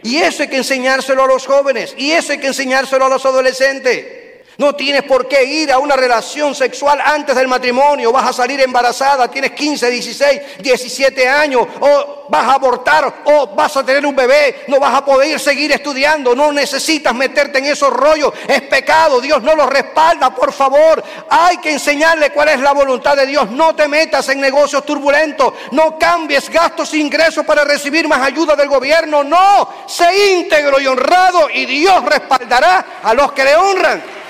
Y 0.04 0.18
eso 0.18 0.42
hay 0.42 0.49
que 0.49 0.58
enseñárselo 0.58 1.25
a 1.25 1.26
los 1.26 1.46
jóvenes. 1.46 1.94
Y 1.96 2.12
eso 2.12 2.32
hay 2.32 2.38
que 2.38 2.49
enseñárselo 2.49 3.06
a 3.06 3.08
los 3.08 3.25
adolescentes. 3.25 4.24
No 4.58 4.75
tienes 4.75 5.02
por 5.02 5.26
qué 5.26 5.44
ir 5.44 5.73
a 5.73 5.78
una 5.78 5.96
relación 5.96 6.54
sexual 6.54 7.00
antes 7.04 7.34
del 7.34 7.49
matrimonio. 7.49 8.12
Vas 8.12 8.30
a 8.30 8.32
salir 8.32 8.61
embarazada, 8.61 9.28
tienes 9.28 9.50
15, 9.52 9.90
16, 9.90 10.40
17 10.61 11.28
años, 11.28 11.66
o 11.80 12.26
vas 12.28 12.49
a 12.49 12.54
abortar, 12.54 13.23
o 13.25 13.49
vas 13.49 13.76
a 13.76 13.84
tener 13.84 14.06
un 14.06 14.14
bebé. 14.14 14.64
No 14.68 14.78
vas 14.78 14.94
a 14.94 15.04
poder 15.04 15.40
seguir 15.40 15.73
estudiando. 15.73 16.34
No 16.34 16.52
necesitas 16.52 17.14
meterte 17.14 17.58
en 17.58 17.66
esos 17.66 17.92
rollos. 17.92 18.32
Es 18.46 18.62
pecado. 18.62 19.20
Dios 19.20 19.42
no 19.42 19.56
lo 19.56 19.66
respalda, 19.66 20.34
por 20.34 20.52
favor. 20.52 21.02
Hay 21.28 21.58
que 21.58 21.73
enseñarle 21.73 22.30
cuál 22.30 22.50
es 22.50 22.61
la 22.61 22.73
voluntad 22.73 23.16
de 23.16 23.26
Dios. 23.26 23.50
No 23.50 23.75
te 23.75 23.88
metas 23.88 24.28
en 24.28 24.40
negocios 24.40 24.84
turbulentos. 24.87 25.52
No 25.73 25.99
cambies 25.99 26.49
gastos 26.49 26.94
e 26.94 26.99
ingresos 26.99 27.44
para 27.44 27.64
recibir 27.64 28.06
más 28.06 28.20
ayuda 28.20 28.54
del 28.54 28.68
gobierno. 28.68 29.25
No, 29.25 29.68
sé 29.87 30.37
íntegro 30.38 30.80
y 30.80 30.87
honrado 30.87 31.49
y 31.52 31.66
Dios 31.66 32.04
respaldará 32.04 33.00
a 33.02 33.14
los 33.14 33.32
que 33.32 33.44
le 33.44 33.56
honran. 33.56 34.24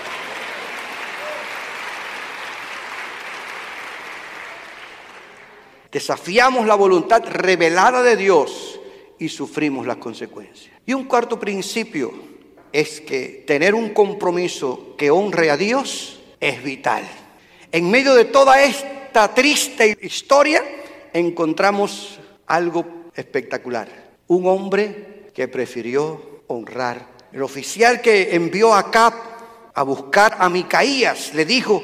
Desafiamos 5.95 6.67
la 6.67 6.75
voluntad 6.75 7.23
revelada 7.25 8.03
de 8.03 8.17
Dios 8.17 8.81
y 9.17 9.29
sufrimos 9.29 9.87
las 9.87 9.99
consecuencias. 9.99 10.75
Y 10.85 10.93
un 10.93 11.05
cuarto 11.05 11.39
principio 11.39 12.13
es 12.73 13.01
que 13.01 13.45
tener 13.47 13.77
un 13.77 13.91
compromiso 13.91 14.97
que 14.99 15.13
honre 15.13 15.53
a 15.53 15.57
Dios 15.57 16.21
es 16.41 16.65
vital. 16.65 17.05
En 17.71 17.93
medio 17.93 18.17
de 18.17 18.25
toda 18.25 18.61
esta 18.65 19.33
triste 19.35 19.97
historia 20.03 20.65
encontramos 21.13 22.19
algo 22.49 22.85
espectacular. 23.15 23.89
Un 24.27 24.49
hombre 24.49 25.31
que 25.33 25.47
prefirió 25.47 26.43
honrar. 26.49 27.07
El 27.33 27.43
oficial 27.43 28.01
que 28.01 28.35
envió 28.35 28.75
a 28.75 28.91
Cap 28.91 29.15
a 29.73 29.83
buscar 29.85 30.39
a 30.41 30.49
Micaías 30.49 31.33
le 31.35 31.45
dijo, 31.45 31.81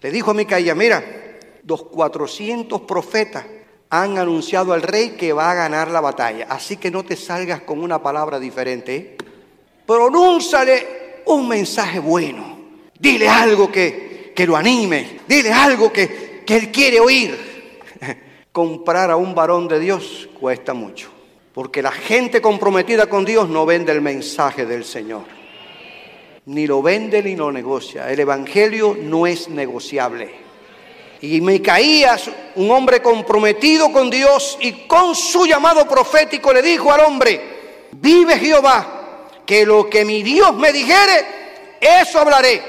le 0.00 0.10
dijo 0.10 0.32
a 0.32 0.34
Micaías, 0.34 0.76
mira, 0.76 1.21
los 1.64 1.84
400 1.84 2.82
profetas 2.82 3.44
han 3.90 4.16
anunciado 4.16 4.72
al 4.72 4.82
rey 4.82 5.10
que 5.10 5.34
va 5.34 5.50
a 5.50 5.54
ganar 5.54 5.90
la 5.90 6.00
batalla. 6.00 6.46
Así 6.48 6.78
que 6.78 6.90
no 6.90 7.04
te 7.04 7.14
salgas 7.14 7.60
con 7.60 7.82
una 7.82 8.02
palabra 8.02 8.40
diferente. 8.40 8.96
¿eh? 8.96 9.16
Un 11.26 11.48
mensaje 11.48 11.98
bueno. 11.98 12.58
Dile 12.98 13.28
algo 13.28 13.70
que, 13.70 14.32
que 14.34 14.46
lo 14.46 14.56
anime. 14.56 15.20
Dile 15.28 15.52
algo 15.52 15.92
que, 15.92 16.42
que 16.46 16.56
él 16.56 16.72
quiere 16.72 17.00
oír. 17.00 17.36
Comprar 18.52 19.10
a 19.10 19.16
un 19.16 19.34
varón 19.34 19.68
de 19.68 19.78
Dios 19.78 20.30
cuesta 20.40 20.72
mucho. 20.72 21.10
Porque 21.52 21.82
la 21.82 21.92
gente 21.92 22.40
comprometida 22.40 23.06
con 23.06 23.26
Dios 23.26 23.50
no 23.50 23.66
vende 23.66 23.92
el 23.92 24.00
mensaje 24.00 24.64
del 24.64 24.86
Señor. 24.86 25.24
Ni 26.46 26.66
lo 26.66 26.80
vende 26.80 27.22
ni 27.22 27.36
lo 27.36 27.52
negocia. 27.52 28.10
El 28.10 28.20
Evangelio 28.20 28.96
no 28.98 29.26
es 29.26 29.50
negociable. 29.50 30.51
Y 31.22 31.40
Micaías, 31.40 32.28
un 32.56 32.70
hombre 32.72 33.00
comprometido 33.00 33.92
con 33.92 34.10
Dios 34.10 34.58
y 34.60 34.72
con 34.88 35.14
su 35.14 35.46
llamado 35.46 35.86
profético, 35.86 36.52
le 36.52 36.62
dijo 36.62 36.92
al 36.92 37.00
hombre, 37.00 37.40
vive 37.92 38.38
Jehová, 38.38 39.28
que 39.46 39.64
lo 39.64 39.88
que 39.88 40.04
mi 40.04 40.22
Dios 40.24 40.54
me 40.56 40.72
dijere, 40.72 41.78
eso 41.80 42.18
hablaré. 42.18 42.60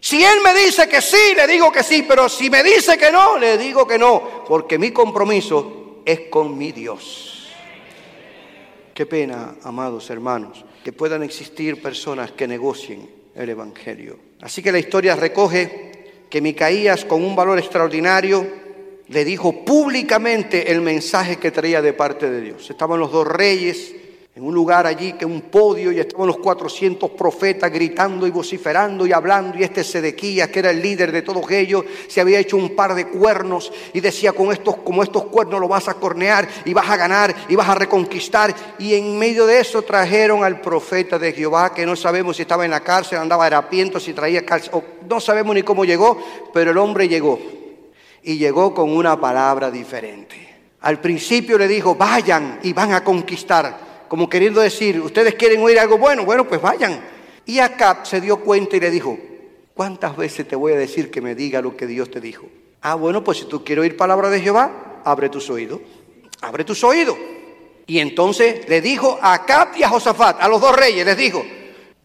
Si 0.00 0.22
Él 0.24 0.38
me 0.42 0.54
dice 0.54 0.88
que 0.88 1.02
sí, 1.02 1.34
le 1.36 1.46
digo 1.46 1.70
que 1.70 1.82
sí, 1.82 2.04
pero 2.08 2.28
si 2.28 2.48
me 2.48 2.62
dice 2.62 2.96
que 2.96 3.12
no, 3.12 3.38
le 3.38 3.58
digo 3.58 3.86
que 3.86 3.98
no, 3.98 4.44
porque 4.46 4.78
mi 4.78 4.90
compromiso 4.90 6.00
es 6.06 6.20
con 6.30 6.56
mi 6.56 6.72
Dios. 6.72 7.48
Qué 8.94 9.04
pena, 9.04 9.56
amados 9.62 10.08
hermanos, 10.08 10.64
que 10.82 10.92
puedan 10.92 11.22
existir 11.22 11.82
personas 11.82 12.32
que 12.32 12.46
negocien 12.48 13.10
el 13.34 13.48
Evangelio. 13.50 14.18
Así 14.40 14.62
que 14.62 14.72
la 14.72 14.78
historia 14.78 15.16
recoge 15.16 15.93
que 16.30 16.40
Micaías, 16.40 17.04
con 17.04 17.22
un 17.24 17.36
valor 17.36 17.58
extraordinario, 17.58 18.46
le 19.08 19.24
dijo 19.24 19.64
públicamente 19.64 20.72
el 20.72 20.80
mensaje 20.80 21.36
que 21.36 21.50
traía 21.50 21.82
de 21.82 21.92
parte 21.92 22.30
de 22.30 22.40
Dios. 22.40 22.70
Estaban 22.70 23.00
los 23.00 23.12
dos 23.12 23.26
reyes 23.26 23.94
en 24.36 24.44
un 24.44 24.52
lugar 24.52 24.84
allí, 24.84 25.12
que 25.12 25.24
un 25.24 25.42
podio, 25.42 25.92
y 25.92 26.00
estaban 26.00 26.26
los 26.26 26.38
400 26.38 27.08
profetas 27.12 27.70
gritando 27.70 28.26
y 28.26 28.32
vociferando 28.32 29.06
y 29.06 29.12
hablando, 29.12 29.56
y 29.56 29.62
este 29.62 29.84
Sedequías, 29.84 30.48
que 30.48 30.58
era 30.58 30.72
el 30.72 30.82
líder 30.82 31.12
de 31.12 31.22
todos 31.22 31.48
ellos, 31.52 31.84
se 32.08 32.20
había 32.20 32.40
hecho 32.40 32.56
un 32.56 32.74
par 32.74 32.96
de 32.96 33.06
cuernos 33.06 33.72
y 33.92 34.00
decía, 34.00 34.32
con 34.32 34.50
estos, 34.50 34.78
como 34.78 35.04
estos 35.04 35.26
cuernos 35.26 35.60
lo 35.60 35.68
vas 35.68 35.86
a 35.86 35.94
cornear 35.94 36.48
y 36.64 36.74
vas 36.74 36.90
a 36.90 36.96
ganar 36.96 37.32
y 37.48 37.54
vas 37.54 37.68
a 37.68 37.76
reconquistar. 37.76 38.52
Y 38.76 38.94
en 38.94 39.16
medio 39.16 39.46
de 39.46 39.60
eso 39.60 39.82
trajeron 39.82 40.42
al 40.42 40.60
profeta 40.60 41.16
de 41.16 41.32
Jehová, 41.32 41.72
que 41.72 41.86
no 41.86 41.94
sabemos 41.94 42.34
si 42.34 42.42
estaba 42.42 42.64
en 42.64 42.72
la 42.72 42.80
cárcel, 42.80 43.18
andaba 43.18 43.46
harapiento, 43.46 44.00
si 44.00 44.14
traía 44.14 44.44
cárcel, 44.44 44.72
no 45.08 45.20
sabemos 45.20 45.54
ni 45.54 45.62
cómo 45.62 45.84
llegó, 45.84 46.18
pero 46.52 46.72
el 46.72 46.78
hombre 46.78 47.06
llegó. 47.06 47.38
Y 48.24 48.36
llegó 48.36 48.74
con 48.74 48.90
una 48.90 49.20
palabra 49.20 49.70
diferente. 49.70 50.34
Al 50.80 51.00
principio 51.00 51.56
le 51.56 51.68
dijo, 51.68 51.94
vayan 51.94 52.58
y 52.64 52.72
van 52.72 52.94
a 52.94 53.04
conquistar 53.04 53.93
como 54.08 54.28
queriendo 54.28 54.60
decir, 54.60 55.00
ustedes 55.00 55.34
quieren 55.34 55.62
oír 55.62 55.78
algo 55.78 55.98
bueno, 55.98 56.24
bueno, 56.24 56.46
pues 56.46 56.60
vayan. 56.60 57.00
Y 57.46 57.58
Acab 57.58 58.06
se 58.06 58.20
dio 58.20 58.40
cuenta 58.40 58.76
y 58.76 58.80
le 58.80 58.90
dijo, 58.90 59.18
¿cuántas 59.74 60.16
veces 60.16 60.46
te 60.48 60.56
voy 60.56 60.72
a 60.72 60.76
decir 60.76 61.10
que 61.10 61.20
me 61.20 61.34
diga 61.34 61.60
lo 61.60 61.76
que 61.76 61.86
Dios 61.86 62.10
te 62.10 62.20
dijo? 62.20 62.46
Ah, 62.80 62.94
bueno, 62.94 63.24
pues 63.24 63.38
si 63.38 63.44
tú 63.44 63.64
quieres 63.64 63.82
oír 63.82 63.96
palabra 63.96 64.30
de 64.30 64.40
Jehová, 64.40 65.00
abre 65.04 65.28
tus 65.28 65.48
oídos, 65.50 65.80
abre 66.40 66.64
tus 66.64 66.82
oídos. 66.84 67.16
Y 67.86 67.98
entonces 67.98 68.68
le 68.68 68.80
dijo 68.80 69.18
a 69.20 69.34
Acab 69.34 69.76
y 69.76 69.82
a 69.82 69.88
Josafat, 69.88 70.40
a 70.40 70.48
los 70.48 70.60
dos 70.60 70.74
reyes, 70.74 71.04
les 71.04 71.16
dijo, 71.16 71.44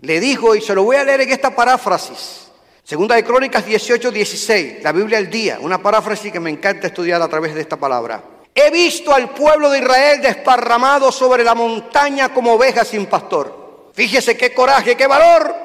le 0.01 0.19
dijo, 0.19 0.55
y 0.55 0.61
se 0.61 0.75
lo 0.75 0.83
voy 0.83 0.97
a 0.97 1.03
leer 1.03 1.21
en 1.21 1.29
esta 1.29 1.55
paráfrasis, 1.55 2.49
Segunda 2.89 3.13
de 3.13 3.23
Crónicas 3.23 3.67
18, 3.67 4.09
16, 4.09 4.83
la 4.83 4.91
Biblia 4.91 5.19
al 5.19 5.29
día, 5.29 5.59
una 5.61 5.79
paráfrasis 5.79 6.31
que 6.31 6.39
me 6.39 6.49
encanta 6.49 6.87
estudiar 6.87 7.21
a 7.21 7.27
través 7.27 7.53
de 7.53 7.61
esta 7.61 7.77
palabra. 7.77 8.38
He 8.61 8.71
visto 8.71 9.13
al 9.13 9.29
pueblo 9.29 9.69
de 9.69 9.79
Israel 9.79 10.21
desparramado 10.21 11.13
sobre 11.13 11.45
la 11.45 11.55
montaña 11.55 12.33
como 12.33 12.55
ovejas 12.55 12.89
sin 12.89 13.05
pastor. 13.05 13.91
Fíjese 13.93 14.35
qué 14.35 14.53
coraje, 14.53 14.97
qué 14.97 15.07
valor. 15.07 15.55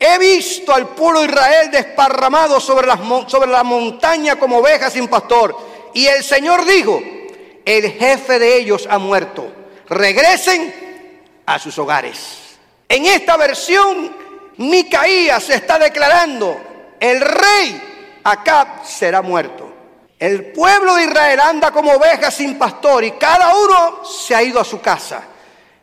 He 0.00 0.18
visto 0.18 0.72
al 0.72 0.88
pueblo 0.88 1.20
de 1.20 1.26
Israel 1.26 1.70
desparramado 1.70 2.58
sobre 2.58 2.86
la, 2.86 2.98
sobre 3.26 3.50
la 3.50 3.62
montaña 3.62 4.36
como 4.36 4.58
ovejas 4.60 4.94
sin 4.94 5.08
pastor. 5.08 5.54
Y 5.92 6.06
el 6.06 6.24
Señor 6.24 6.64
dijo, 6.64 7.02
el 7.66 7.92
jefe 7.92 8.38
de 8.38 8.56
ellos 8.56 8.88
ha 8.90 8.98
muerto. 8.98 9.52
Regresen 9.90 11.42
a 11.44 11.58
sus 11.58 11.78
hogares. 11.78 12.56
En 12.88 13.04
esta 13.04 13.36
versión, 13.36 14.10
Micaías 14.56 15.50
está 15.50 15.78
declarando, 15.78 16.58
el 16.98 17.20
rey 17.20 18.20
Acab 18.24 18.86
será 18.86 19.20
muerto. 19.20 19.61
El 20.22 20.52
pueblo 20.52 20.94
de 20.94 21.06
Israel 21.06 21.40
anda 21.40 21.72
como 21.72 21.94
ovejas 21.94 22.32
sin 22.32 22.56
pastor 22.56 23.02
y 23.02 23.10
cada 23.10 23.56
uno 23.56 24.04
se 24.04 24.36
ha 24.36 24.40
ido 24.40 24.60
a 24.60 24.64
su 24.64 24.80
casa. 24.80 25.20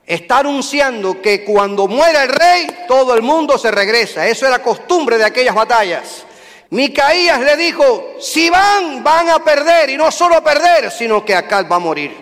Está 0.05 0.37
anunciando 0.37 1.21
que 1.21 1.43
cuando 1.43 1.89
muera 1.89 2.23
el 2.23 2.29
rey, 2.29 2.85
todo 2.87 3.13
el 3.15 3.21
mundo 3.21 3.57
se 3.57 3.69
regresa. 3.69 4.25
Eso 4.25 4.47
era 4.47 4.63
costumbre 4.63 5.17
de 5.17 5.25
aquellas 5.25 5.53
batallas. 5.53 6.23
Micaías 6.69 7.41
le 7.41 7.57
dijo, 7.57 8.13
si 8.21 8.49
van, 8.49 9.03
van 9.03 9.27
a 9.27 9.43
perder, 9.43 9.89
y 9.89 9.97
no 9.97 10.09
solo 10.09 10.37
a 10.37 10.41
perder, 10.41 10.89
sino 10.89 11.25
que 11.25 11.35
acá 11.35 11.63
va 11.63 11.75
a 11.75 11.79
morir. 11.79 12.15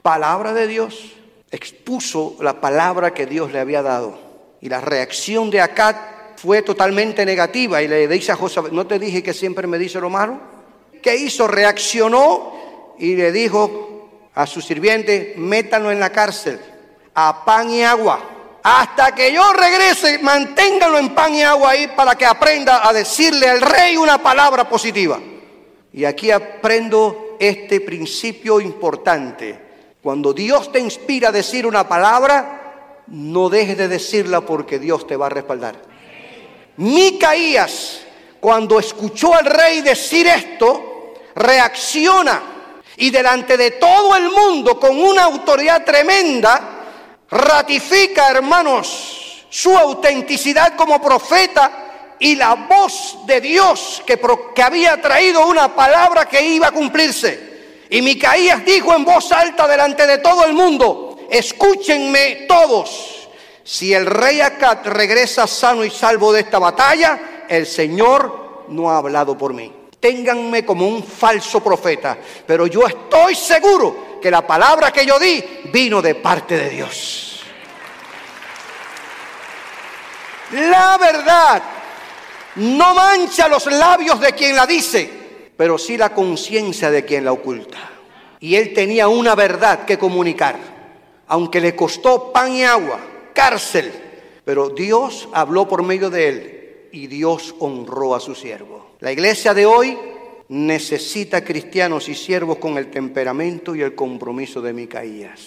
Palabra 0.00 0.54
de 0.54 0.68
Dios. 0.68 1.12
Expuso 1.50 2.36
la 2.40 2.62
palabra 2.62 3.12
que 3.12 3.26
Dios 3.26 3.52
le 3.52 3.60
había 3.60 3.82
dado. 3.82 4.18
Y 4.62 4.70
la 4.70 4.80
reacción 4.80 5.50
de 5.50 5.60
Acad 5.60 5.96
fue 6.36 6.62
totalmente 6.62 7.26
negativa. 7.26 7.82
Y 7.82 7.88
le 7.88 8.08
dice 8.08 8.32
a 8.32 8.36
José, 8.36 8.62
¿no 8.72 8.86
te 8.86 8.98
dije 8.98 9.22
que 9.22 9.34
siempre 9.34 9.66
me 9.66 9.76
dice 9.76 10.00
lo 10.00 10.08
malo? 10.08 10.56
¿Qué 11.02 11.16
hizo? 11.16 11.46
Reaccionó 11.46 12.94
y 12.98 13.14
le 13.16 13.32
dijo 13.32 14.08
a 14.34 14.46
su 14.46 14.60
sirviente, 14.60 15.34
métanlo 15.36 15.90
en 15.90 16.00
la 16.00 16.10
cárcel, 16.10 16.60
a 17.14 17.44
pan 17.44 17.70
y 17.70 17.82
agua. 17.82 18.20
Hasta 18.62 19.12
que 19.12 19.32
yo 19.32 19.52
regrese, 19.52 20.18
manténganlo 20.18 20.98
en 20.98 21.14
pan 21.14 21.34
y 21.34 21.42
agua 21.42 21.70
ahí 21.70 21.88
para 21.96 22.14
que 22.16 22.26
aprenda 22.26 22.86
a 22.86 22.92
decirle 22.92 23.48
al 23.48 23.60
rey 23.60 23.96
una 23.96 24.22
palabra 24.22 24.68
positiva. 24.68 25.18
Y 25.92 26.04
aquí 26.04 26.30
aprendo 26.30 27.36
este 27.40 27.80
principio 27.80 28.60
importante. 28.60 29.58
Cuando 30.02 30.32
Dios 30.32 30.70
te 30.70 30.80
inspira 30.80 31.30
a 31.30 31.32
decir 31.32 31.66
una 31.66 31.88
palabra, 31.88 33.02
no 33.08 33.48
dejes 33.48 33.76
de 33.76 33.88
decirla 33.88 34.42
porque 34.42 34.78
Dios 34.78 35.06
te 35.06 35.16
va 35.16 35.26
a 35.26 35.30
respaldar. 35.30 35.76
Micaías, 36.76 38.02
cuando 38.38 38.78
escuchó 38.78 39.34
al 39.34 39.46
rey 39.46 39.80
decir 39.80 40.26
esto, 40.26 40.87
reacciona 41.38 42.42
y 42.96 43.10
delante 43.10 43.56
de 43.56 43.72
todo 43.72 44.16
el 44.16 44.30
mundo 44.30 44.78
con 44.78 45.00
una 45.00 45.24
autoridad 45.24 45.84
tremenda, 45.84 46.60
ratifica, 47.30 48.30
hermanos, 48.30 49.44
su 49.48 49.76
autenticidad 49.76 50.74
como 50.76 51.00
profeta 51.00 52.16
y 52.18 52.34
la 52.34 52.54
voz 52.54 53.18
de 53.26 53.40
Dios 53.40 54.02
que, 54.04 54.20
había 54.62 55.00
traído 55.00 55.46
una 55.46 55.74
palabra 55.74 56.26
que 56.26 56.44
iba 56.44 56.68
a 56.68 56.72
cumplirse. 56.72 57.86
Y 57.90 58.02
Micaías 58.02 58.64
dijo 58.64 58.94
en 58.94 59.04
voz 59.04 59.30
alta 59.32 59.66
delante 59.68 60.06
de 60.06 60.18
todo 60.18 60.44
el 60.44 60.52
mundo, 60.52 61.20
escúchenme 61.30 62.46
todos, 62.48 63.28
si 63.62 63.94
el 63.94 64.06
rey 64.06 64.40
Acat 64.40 64.86
regresa 64.86 65.46
sano 65.46 65.84
y 65.84 65.90
salvo 65.90 66.32
de 66.32 66.40
esta 66.40 66.58
batalla, 66.58 67.44
el 67.48 67.66
Señor 67.66 68.64
no 68.68 68.90
ha 68.90 68.98
hablado 68.98 69.38
por 69.38 69.54
mí. 69.54 69.77
Ténganme 70.00 70.64
como 70.64 70.86
un 70.86 71.02
falso 71.02 71.62
profeta, 71.62 72.16
pero 72.46 72.66
yo 72.66 72.86
estoy 72.86 73.34
seguro 73.34 74.18
que 74.22 74.30
la 74.30 74.46
palabra 74.46 74.92
que 74.92 75.04
yo 75.04 75.18
di 75.18 75.42
vino 75.72 76.00
de 76.00 76.14
parte 76.14 76.56
de 76.56 76.70
Dios. 76.70 77.42
La 80.52 80.96
verdad 80.98 81.62
no 82.56 82.94
mancha 82.94 83.48
los 83.48 83.66
labios 83.66 84.20
de 84.20 84.32
quien 84.32 84.56
la 84.56 84.66
dice, 84.66 85.10
pero 85.56 85.76
sí 85.76 85.96
la 85.96 86.14
conciencia 86.14 86.90
de 86.90 87.04
quien 87.04 87.24
la 87.24 87.32
oculta. 87.32 87.78
Y 88.40 88.54
él 88.54 88.72
tenía 88.72 89.08
una 89.08 89.34
verdad 89.34 89.84
que 89.84 89.98
comunicar, 89.98 90.56
aunque 91.26 91.60
le 91.60 91.74
costó 91.74 92.32
pan 92.32 92.52
y 92.52 92.64
agua, 92.64 93.00
cárcel, 93.34 93.92
pero 94.44 94.70
Dios 94.70 95.28
habló 95.32 95.68
por 95.68 95.82
medio 95.82 96.08
de 96.08 96.28
él 96.28 96.88
y 96.92 97.08
Dios 97.08 97.54
honró 97.58 98.14
a 98.14 98.20
su 98.20 98.34
siervo. 98.34 98.77
La 99.00 99.12
iglesia 99.12 99.54
de 99.54 99.64
hoy 99.64 99.96
necesita 100.48 101.44
cristianos 101.44 102.08
y 102.08 102.16
siervos 102.16 102.58
con 102.58 102.76
el 102.78 102.90
temperamento 102.90 103.76
y 103.76 103.82
el 103.82 103.94
compromiso 103.94 104.60
de 104.60 104.72
Micaías, 104.72 105.40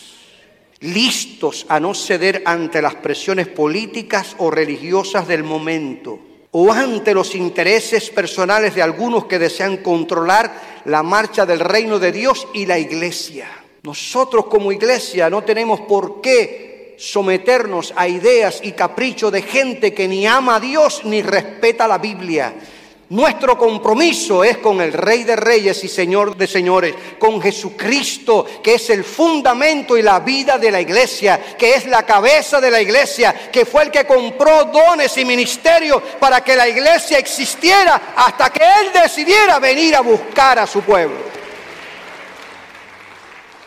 listos 0.79 1.65
a 1.67 1.77
no 1.77 1.93
ceder 1.93 2.43
ante 2.45 2.81
las 2.81 2.95
presiones 2.95 3.49
políticas 3.49 4.37
o 4.37 4.51
religiosas 4.51 5.27
del 5.27 5.43
momento 5.43 6.17
o 6.51 6.71
ante 6.71 7.13
los 7.13 7.35
intereses 7.35 8.09
personales 8.09 8.73
de 8.73 8.83
algunos 8.83 9.25
que 9.25 9.37
desean 9.37 9.77
controlar 9.77 10.81
la 10.85 11.03
marcha 11.03 11.45
del 11.45 11.59
reino 11.59 11.99
de 11.99 12.13
Dios 12.13 12.47
y 12.53 12.65
la 12.65 12.79
iglesia. 12.79 13.49
Nosotros 13.83 14.45
como 14.45 14.71
iglesia 14.71 15.29
no 15.29 15.43
tenemos 15.43 15.81
por 15.81 16.21
qué 16.21 16.95
someternos 16.97 17.91
a 17.97 18.07
ideas 18.07 18.61
y 18.63 18.71
caprichos 18.71 19.29
de 19.33 19.41
gente 19.41 19.93
que 19.93 20.07
ni 20.07 20.25
ama 20.25 20.55
a 20.55 20.59
Dios 20.61 21.01
ni 21.03 21.21
respeta 21.21 21.85
la 21.85 21.97
Biblia. 21.97 22.53
Nuestro 23.11 23.57
compromiso 23.57 24.41
es 24.41 24.59
con 24.59 24.79
el 24.79 24.93
Rey 24.93 25.25
de 25.25 25.35
Reyes 25.35 25.83
y 25.83 25.89
Señor 25.89 26.37
de 26.37 26.47
Señores, 26.47 26.95
con 27.19 27.41
Jesucristo, 27.41 28.45
que 28.63 28.75
es 28.75 28.89
el 28.89 29.03
fundamento 29.03 29.97
y 29.97 30.01
la 30.01 30.21
vida 30.21 30.57
de 30.57 30.71
la 30.71 30.79
iglesia, 30.79 31.57
que 31.57 31.75
es 31.75 31.87
la 31.87 32.05
cabeza 32.05 32.61
de 32.61 32.71
la 32.71 32.81
iglesia, 32.81 33.51
que 33.51 33.65
fue 33.65 33.83
el 33.83 33.91
que 33.91 34.05
compró 34.05 34.63
dones 34.63 35.17
y 35.17 35.25
ministerios 35.25 36.01
para 36.21 36.41
que 36.41 36.55
la 36.55 36.69
iglesia 36.69 37.17
existiera 37.17 38.13
hasta 38.15 38.49
que 38.49 38.63
Él 38.63 38.93
decidiera 38.93 39.59
venir 39.59 39.93
a 39.93 39.99
buscar 39.99 40.59
a 40.59 40.65
su 40.65 40.81
pueblo. 40.81 41.17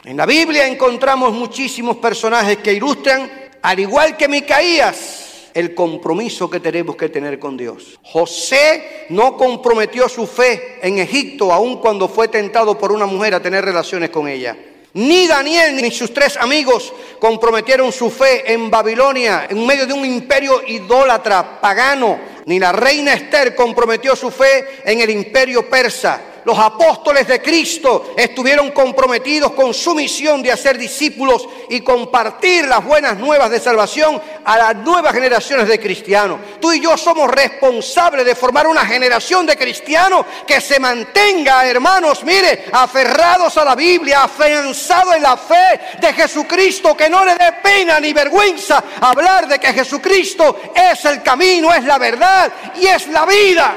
En 0.04 0.16
la 0.16 0.24
Biblia 0.24 0.66
encontramos 0.66 1.34
muchísimos 1.34 1.98
personajes 1.98 2.56
que 2.56 2.72
ilustran, 2.72 3.30
al 3.60 3.78
igual 3.78 4.16
que 4.16 4.26
Micaías, 4.26 5.33
el 5.54 5.74
compromiso 5.74 6.50
que 6.50 6.60
tenemos 6.60 6.96
que 6.96 7.08
tener 7.08 7.38
con 7.38 7.56
Dios. 7.56 7.98
José 8.02 9.06
no 9.10 9.36
comprometió 9.36 10.08
su 10.08 10.26
fe 10.26 10.78
en 10.82 10.98
Egipto, 10.98 11.52
aun 11.52 11.78
cuando 11.78 12.08
fue 12.08 12.28
tentado 12.28 12.76
por 12.76 12.90
una 12.90 13.06
mujer 13.06 13.34
a 13.34 13.40
tener 13.40 13.64
relaciones 13.64 14.10
con 14.10 14.28
ella. 14.28 14.56
Ni 14.94 15.26
Daniel 15.26 15.74
ni 15.74 15.90
sus 15.90 16.14
tres 16.14 16.36
amigos 16.36 16.92
comprometieron 17.18 17.90
su 17.90 18.10
fe 18.10 18.52
en 18.52 18.70
Babilonia, 18.70 19.46
en 19.50 19.64
medio 19.66 19.86
de 19.86 19.92
un 19.92 20.04
imperio 20.04 20.62
idólatra, 20.66 21.60
pagano. 21.60 22.33
Ni 22.46 22.58
la 22.58 22.72
reina 22.72 23.14
Esther 23.14 23.54
comprometió 23.54 24.14
su 24.14 24.30
fe 24.30 24.82
en 24.84 25.00
el 25.00 25.10
imperio 25.10 25.68
persa 25.68 26.34
los 26.44 26.58
apóstoles 26.58 27.26
de 27.26 27.40
Cristo 27.40 28.12
estuvieron 28.16 28.70
comprometidos 28.70 29.52
con 29.52 29.72
su 29.72 29.94
misión 29.94 30.42
de 30.42 30.52
hacer 30.52 30.76
discípulos 30.78 31.48
y 31.70 31.80
compartir 31.80 32.66
las 32.66 32.84
buenas 32.84 33.18
nuevas 33.18 33.50
de 33.50 33.58
salvación 33.58 34.20
a 34.44 34.58
las 34.58 34.76
nuevas 34.76 35.14
generaciones 35.14 35.66
de 35.68 35.80
cristianos. 35.80 36.38
Tú 36.60 36.72
y 36.72 36.80
yo 36.80 36.96
somos 36.98 37.30
responsables 37.30 38.26
de 38.26 38.34
formar 38.34 38.66
una 38.66 38.84
generación 38.84 39.46
de 39.46 39.56
cristianos 39.56 40.26
que 40.46 40.60
se 40.60 40.78
mantenga, 40.78 41.66
hermanos, 41.66 42.22
mire, 42.24 42.66
aferrados 42.72 43.56
a 43.56 43.64
la 43.64 43.74
Biblia, 43.74 44.24
afianzados 44.24 45.16
en 45.16 45.22
la 45.22 45.38
fe 45.38 45.80
de 45.98 46.12
Jesucristo, 46.12 46.94
que 46.94 47.08
no 47.08 47.24
le 47.24 47.36
dé 47.36 47.52
pena 47.62 47.98
ni 47.98 48.12
vergüenza 48.12 48.84
hablar 49.00 49.48
de 49.48 49.58
que 49.58 49.72
Jesucristo 49.72 50.60
es 50.74 51.04
el 51.06 51.22
camino, 51.22 51.72
es 51.72 51.84
la 51.84 51.96
verdad 51.96 52.33
y 52.76 52.86
es 52.86 53.06
la 53.08 53.24
vida. 53.26 53.74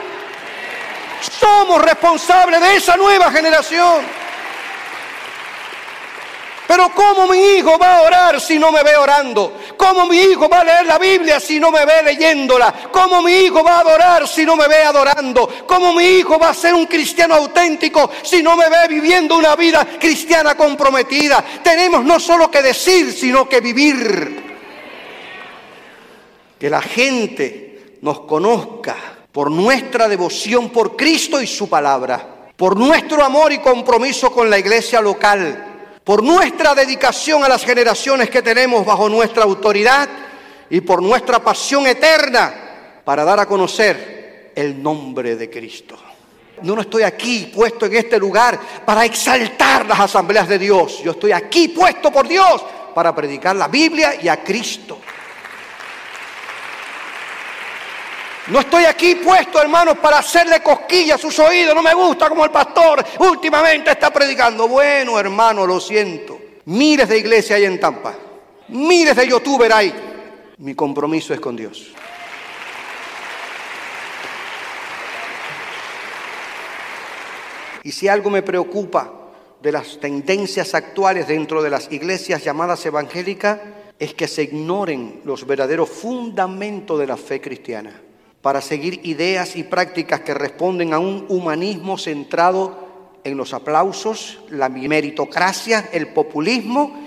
Somos 1.40 1.82
responsables 1.82 2.62
de 2.62 2.76
esa 2.76 2.96
nueva 2.96 3.32
generación. 3.32 4.18
Pero 6.68 6.92
¿cómo 6.94 7.28
mi 7.28 7.40
hijo 7.40 7.80
va 7.80 7.98
a 7.98 8.02
orar 8.02 8.42
si 8.42 8.60
no 8.60 8.72
me 8.72 8.84
ve 8.84 8.98
orando? 8.98 9.58
¿Cómo 9.78 10.06
mi 10.06 10.18
hijo 10.18 10.50
va 10.50 10.60
a 10.60 10.64
leer 10.66 10.86
la 10.86 11.00
Biblia 11.00 11.40
si 11.40 11.62
no 11.62 11.72
me 11.72 11.86
ve 11.86 12.04
leyéndola? 12.04 12.74
¿Cómo 12.92 13.22
mi 13.22 13.32
hijo 13.32 13.64
va 13.64 13.78
a 13.78 13.80
adorar 13.80 14.28
si 14.28 14.44
no 14.44 14.58
me 14.58 14.68
ve 14.68 14.84
adorando? 14.84 15.48
¿Cómo 15.66 15.94
mi 15.94 16.04
hijo 16.04 16.38
va 16.38 16.50
a 16.50 16.54
ser 16.54 16.74
un 16.74 16.86
cristiano 16.86 17.36
auténtico 17.36 18.12
si 18.22 18.44
no 18.44 18.58
me 18.58 18.70
ve 18.70 18.88
viviendo 18.90 19.38
una 19.38 19.56
vida 19.56 19.88
cristiana 19.98 20.56
comprometida? 20.56 21.42
Tenemos 21.64 22.04
no 22.04 22.20
solo 22.20 22.52
que 22.52 22.62
decir, 22.62 23.14
sino 23.14 23.48
que 23.48 23.62
vivir. 23.62 24.46
Que 26.60 26.70
la 26.70 26.82
gente 26.82 27.67
nos 28.02 28.22
conozca 28.22 28.96
por 29.32 29.52
nuestra 29.52 30.08
devoción 30.08 30.70
por 30.70 30.96
Cristo 30.96 31.42
y 31.42 31.48
su 31.48 31.70
palabra, 31.70 32.52
por 32.56 32.76
nuestro 32.76 33.24
amor 33.24 33.52
y 33.52 33.60
compromiso 33.60 34.32
con 34.32 34.50
la 34.50 34.58
iglesia 34.58 35.00
local, 35.00 36.00
por 36.04 36.24
nuestra 36.24 36.74
dedicación 36.74 37.44
a 37.44 37.50
las 37.50 37.64
generaciones 37.64 38.30
que 38.30 38.42
tenemos 38.42 38.86
bajo 38.86 39.10
nuestra 39.10 39.44
autoridad 39.44 40.10
y 40.70 40.82
por 40.82 41.02
nuestra 41.02 41.40
pasión 41.40 41.86
eterna 41.86 43.02
para 43.04 43.24
dar 43.24 43.40
a 43.40 43.46
conocer 43.46 44.52
el 44.56 44.82
nombre 44.82 45.36
de 45.36 45.50
Cristo. 45.50 45.98
Yo 46.64 46.76
no 46.76 46.82
estoy 46.82 47.04
aquí 47.04 47.52
puesto 47.54 47.86
en 47.86 47.96
este 47.96 48.18
lugar 48.18 48.60
para 48.84 49.06
exaltar 49.06 49.86
las 49.86 50.00
asambleas 50.00 50.48
de 50.48 50.58
Dios. 50.58 51.04
Yo 51.04 51.12
estoy 51.12 51.32
aquí 51.32 51.68
puesto 51.68 52.12
por 52.12 52.28
Dios 52.28 52.66
para 52.96 53.14
predicar 53.14 53.56
la 53.56 53.68
Biblia 53.68 54.16
y 54.20 54.28
a 54.28 54.44
Cristo. 54.44 54.98
No 58.50 58.62
estoy 58.62 58.86
aquí 58.86 59.16
puesto, 59.16 59.62
hermanos, 59.62 59.98
para 59.98 60.20
hacerle 60.20 60.62
cosquillas 60.62 61.16
a 61.16 61.22
sus 61.22 61.38
oídos. 61.40 61.76
No 61.76 61.82
me 61.82 61.94
gusta 61.94 62.30
como 62.30 62.46
el 62.46 62.52
pastor 62.52 63.04
últimamente 63.20 63.92
está 63.92 64.12
predicando. 64.12 64.70
Bueno, 64.70 65.20
hermano, 65.20 65.68
lo 65.68 65.82
siento. 65.82 66.40
Miles 66.66 67.10
de 67.10 67.18
iglesias 67.18 67.58
hay 67.58 67.66
en 67.66 67.80
Tampa. 67.80 68.16
Miles 68.70 69.16
de 69.18 69.28
youtubers 69.28 69.74
hay. 69.74 69.94
Mi 70.60 70.74
compromiso 70.76 71.34
es 71.34 71.42
con 71.42 71.58
Dios. 71.58 71.88
Y 77.84 77.92
si 77.92 78.08
algo 78.08 78.30
me 78.30 78.44
preocupa 78.44 79.12
de 79.62 79.72
las 79.74 80.00
tendencias 80.00 80.74
actuales 80.74 81.28
dentro 81.28 81.62
de 81.62 81.70
las 81.70 81.92
iglesias 81.92 82.44
llamadas 82.44 82.86
evangélicas, 82.86 83.60
es 84.00 84.14
que 84.14 84.28
se 84.28 84.44
ignoren 84.44 85.22
los 85.26 85.46
verdaderos 85.46 85.90
fundamentos 85.90 86.98
de 87.00 87.08
la 87.08 87.18
fe 87.18 87.42
cristiana 87.42 88.04
para 88.48 88.62
seguir 88.62 89.02
ideas 89.04 89.58
y 89.58 89.64
prácticas 89.64 90.22
que 90.22 90.34
responden 90.34 90.94
a 90.94 91.00
un 91.00 91.26
humanismo 91.28 91.98
centrado 91.98 93.20
en 93.26 93.36
los 93.36 93.54
aplausos, 93.54 94.40
la 94.50 94.70
meritocracia, 94.70 95.90
el 95.92 96.08
populismo 96.14 96.98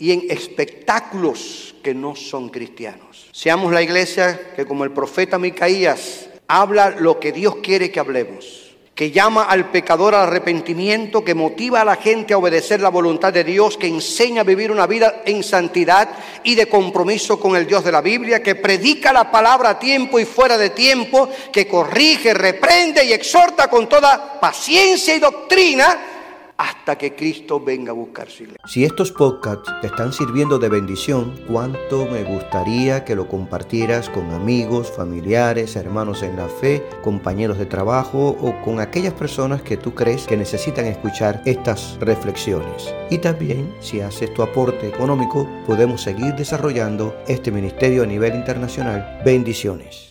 y 0.00 0.10
en 0.10 0.24
espectáculos 0.28 1.76
que 1.84 1.94
no 1.94 2.16
son 2.16 2.48
cristianos. 2.48 3.28
Seamos 3.30 3.72
la 3.72 3.80
iglesia 3.80 4.54
que 4.56 4.66
como 4.66 4.82
el 4.82 4.90
profeta 4.90 5.38
Micaías 5.38 6.30
habla 6.48 6.90
lo 6.90 7.20
que 7.20 7.30
Dios 7.30 7.58
quiere 7.62 7.92
que 7.92 8.00
hablemos 8.00 8.67
que 8.98 9.12
llama 9.12 9.44
al 9.44 9.70
pecador 9.70 10.16
al 10.16 10.26
arrepentimiento, 10.26 11.22
que 11.22 11.32
motiva 11.32 11.82
a 11.82 11.84
la 11.84 11.94
gente 11.94 12.34
a 12.34 12.38
obedecer 12.38 12.80
la 12.80 12.88
voluntad 12.88 13.32
de 13.32 13.44
Dios, 13.44 13.76
que 13.76 13.86
enseña 13.86 14.40
a 14.40 14.44
vivir 14.44 14.72
una 14.72 14.88
vida 14.88 15.22
en 15.24 15.44
santidad 15.44 16.08
y 16.42 16.56
de 16.56 16.66
compromiso 16.66 17.38
con 17.38 17.54
el 17.54 17.64
Dios 17.64 17.84
de 17.84 17.92
la 17.92 18.00
Biblia, 18.00 18.42
que 18.42 18.56
predica 18.56 19.12
la 19.12 19.30
palabra 19.30 19.70
a 19.70 19.78
tiempo 19.78 20.18
y 20.18 20.24
fuera 20.24 20.58
de 20.58 20.70
tiempo, 20.70 21.28
que 21.52 21.68
corrige, 21.68 22.34
reprende 22.34 23.04
y 23.04 23.12
exhorta 23.12 23.70
con 23.70 23.88
toda 23.88 24.40
paciencia 24.40 25.14
y 25.14 25.20
doctrina 25.20 26.17
hasta 26.58 26.98
que 26.98 27.14
Cristo 27.14 27.60
venga 27.60 27.92
a 27.92 27.94
buscar 27.94 28.28
su 28.28 28.42
iglesia. 28.42 28.62
Si 28.66 28.84
estos 28.84 29.12
podcasts 29.12 29.72
te 29.80 29.86
están 29.86 30.12
sirviendo 30.12 30.58
de 30.58 30.68
bendición, 30.68 31.34
cuánto 31.46 32.06
me 32.06 32.24
gustaría 32.24 33.04
que 33.04 33.14
lo 33.14 33.28
compartieras 33.28 34.10
con 34.10 34.30
amigos, 34.32 34.90
familiares, 34.90 35.76
hermanos 35.76 36.22
en 36.22 36.36
la 36.36 36.48
fe, 36.48 36.84
compañeros 37.02 37.58
de 37.58 37.66
trabajo 37.66 38.36
o 38.40 38.60
con 38.62 38.80
aquellas 38.80 39.14
personas 39.14 39.62
que 39.62 39.76
tú 39.76 39.94
crees 39.94 40.26
que 40.26 40.36
necesitan 40.36 40.86
escuchar 40.86 41.42
estas 41.44 41.96
reflexiones. 42.00 42.92
Y 43.10 43.18
también, 43.18 43.72
si 43.80 44.00
haces 44.00 44.34
tu 44.34 44.42
aporte 44.42 44.88
económico, 44.88 45.48
podemos 45.66 46.02
seguir 46.02 46.34
desarrollando 46.34 47.16
este 47.28 47.52
ministerio 47.52 48.02
a 48.02 48.06
nivel 48.06 48.34
internacional. 48.34 49.20
Bendiciones. 49.24 50.06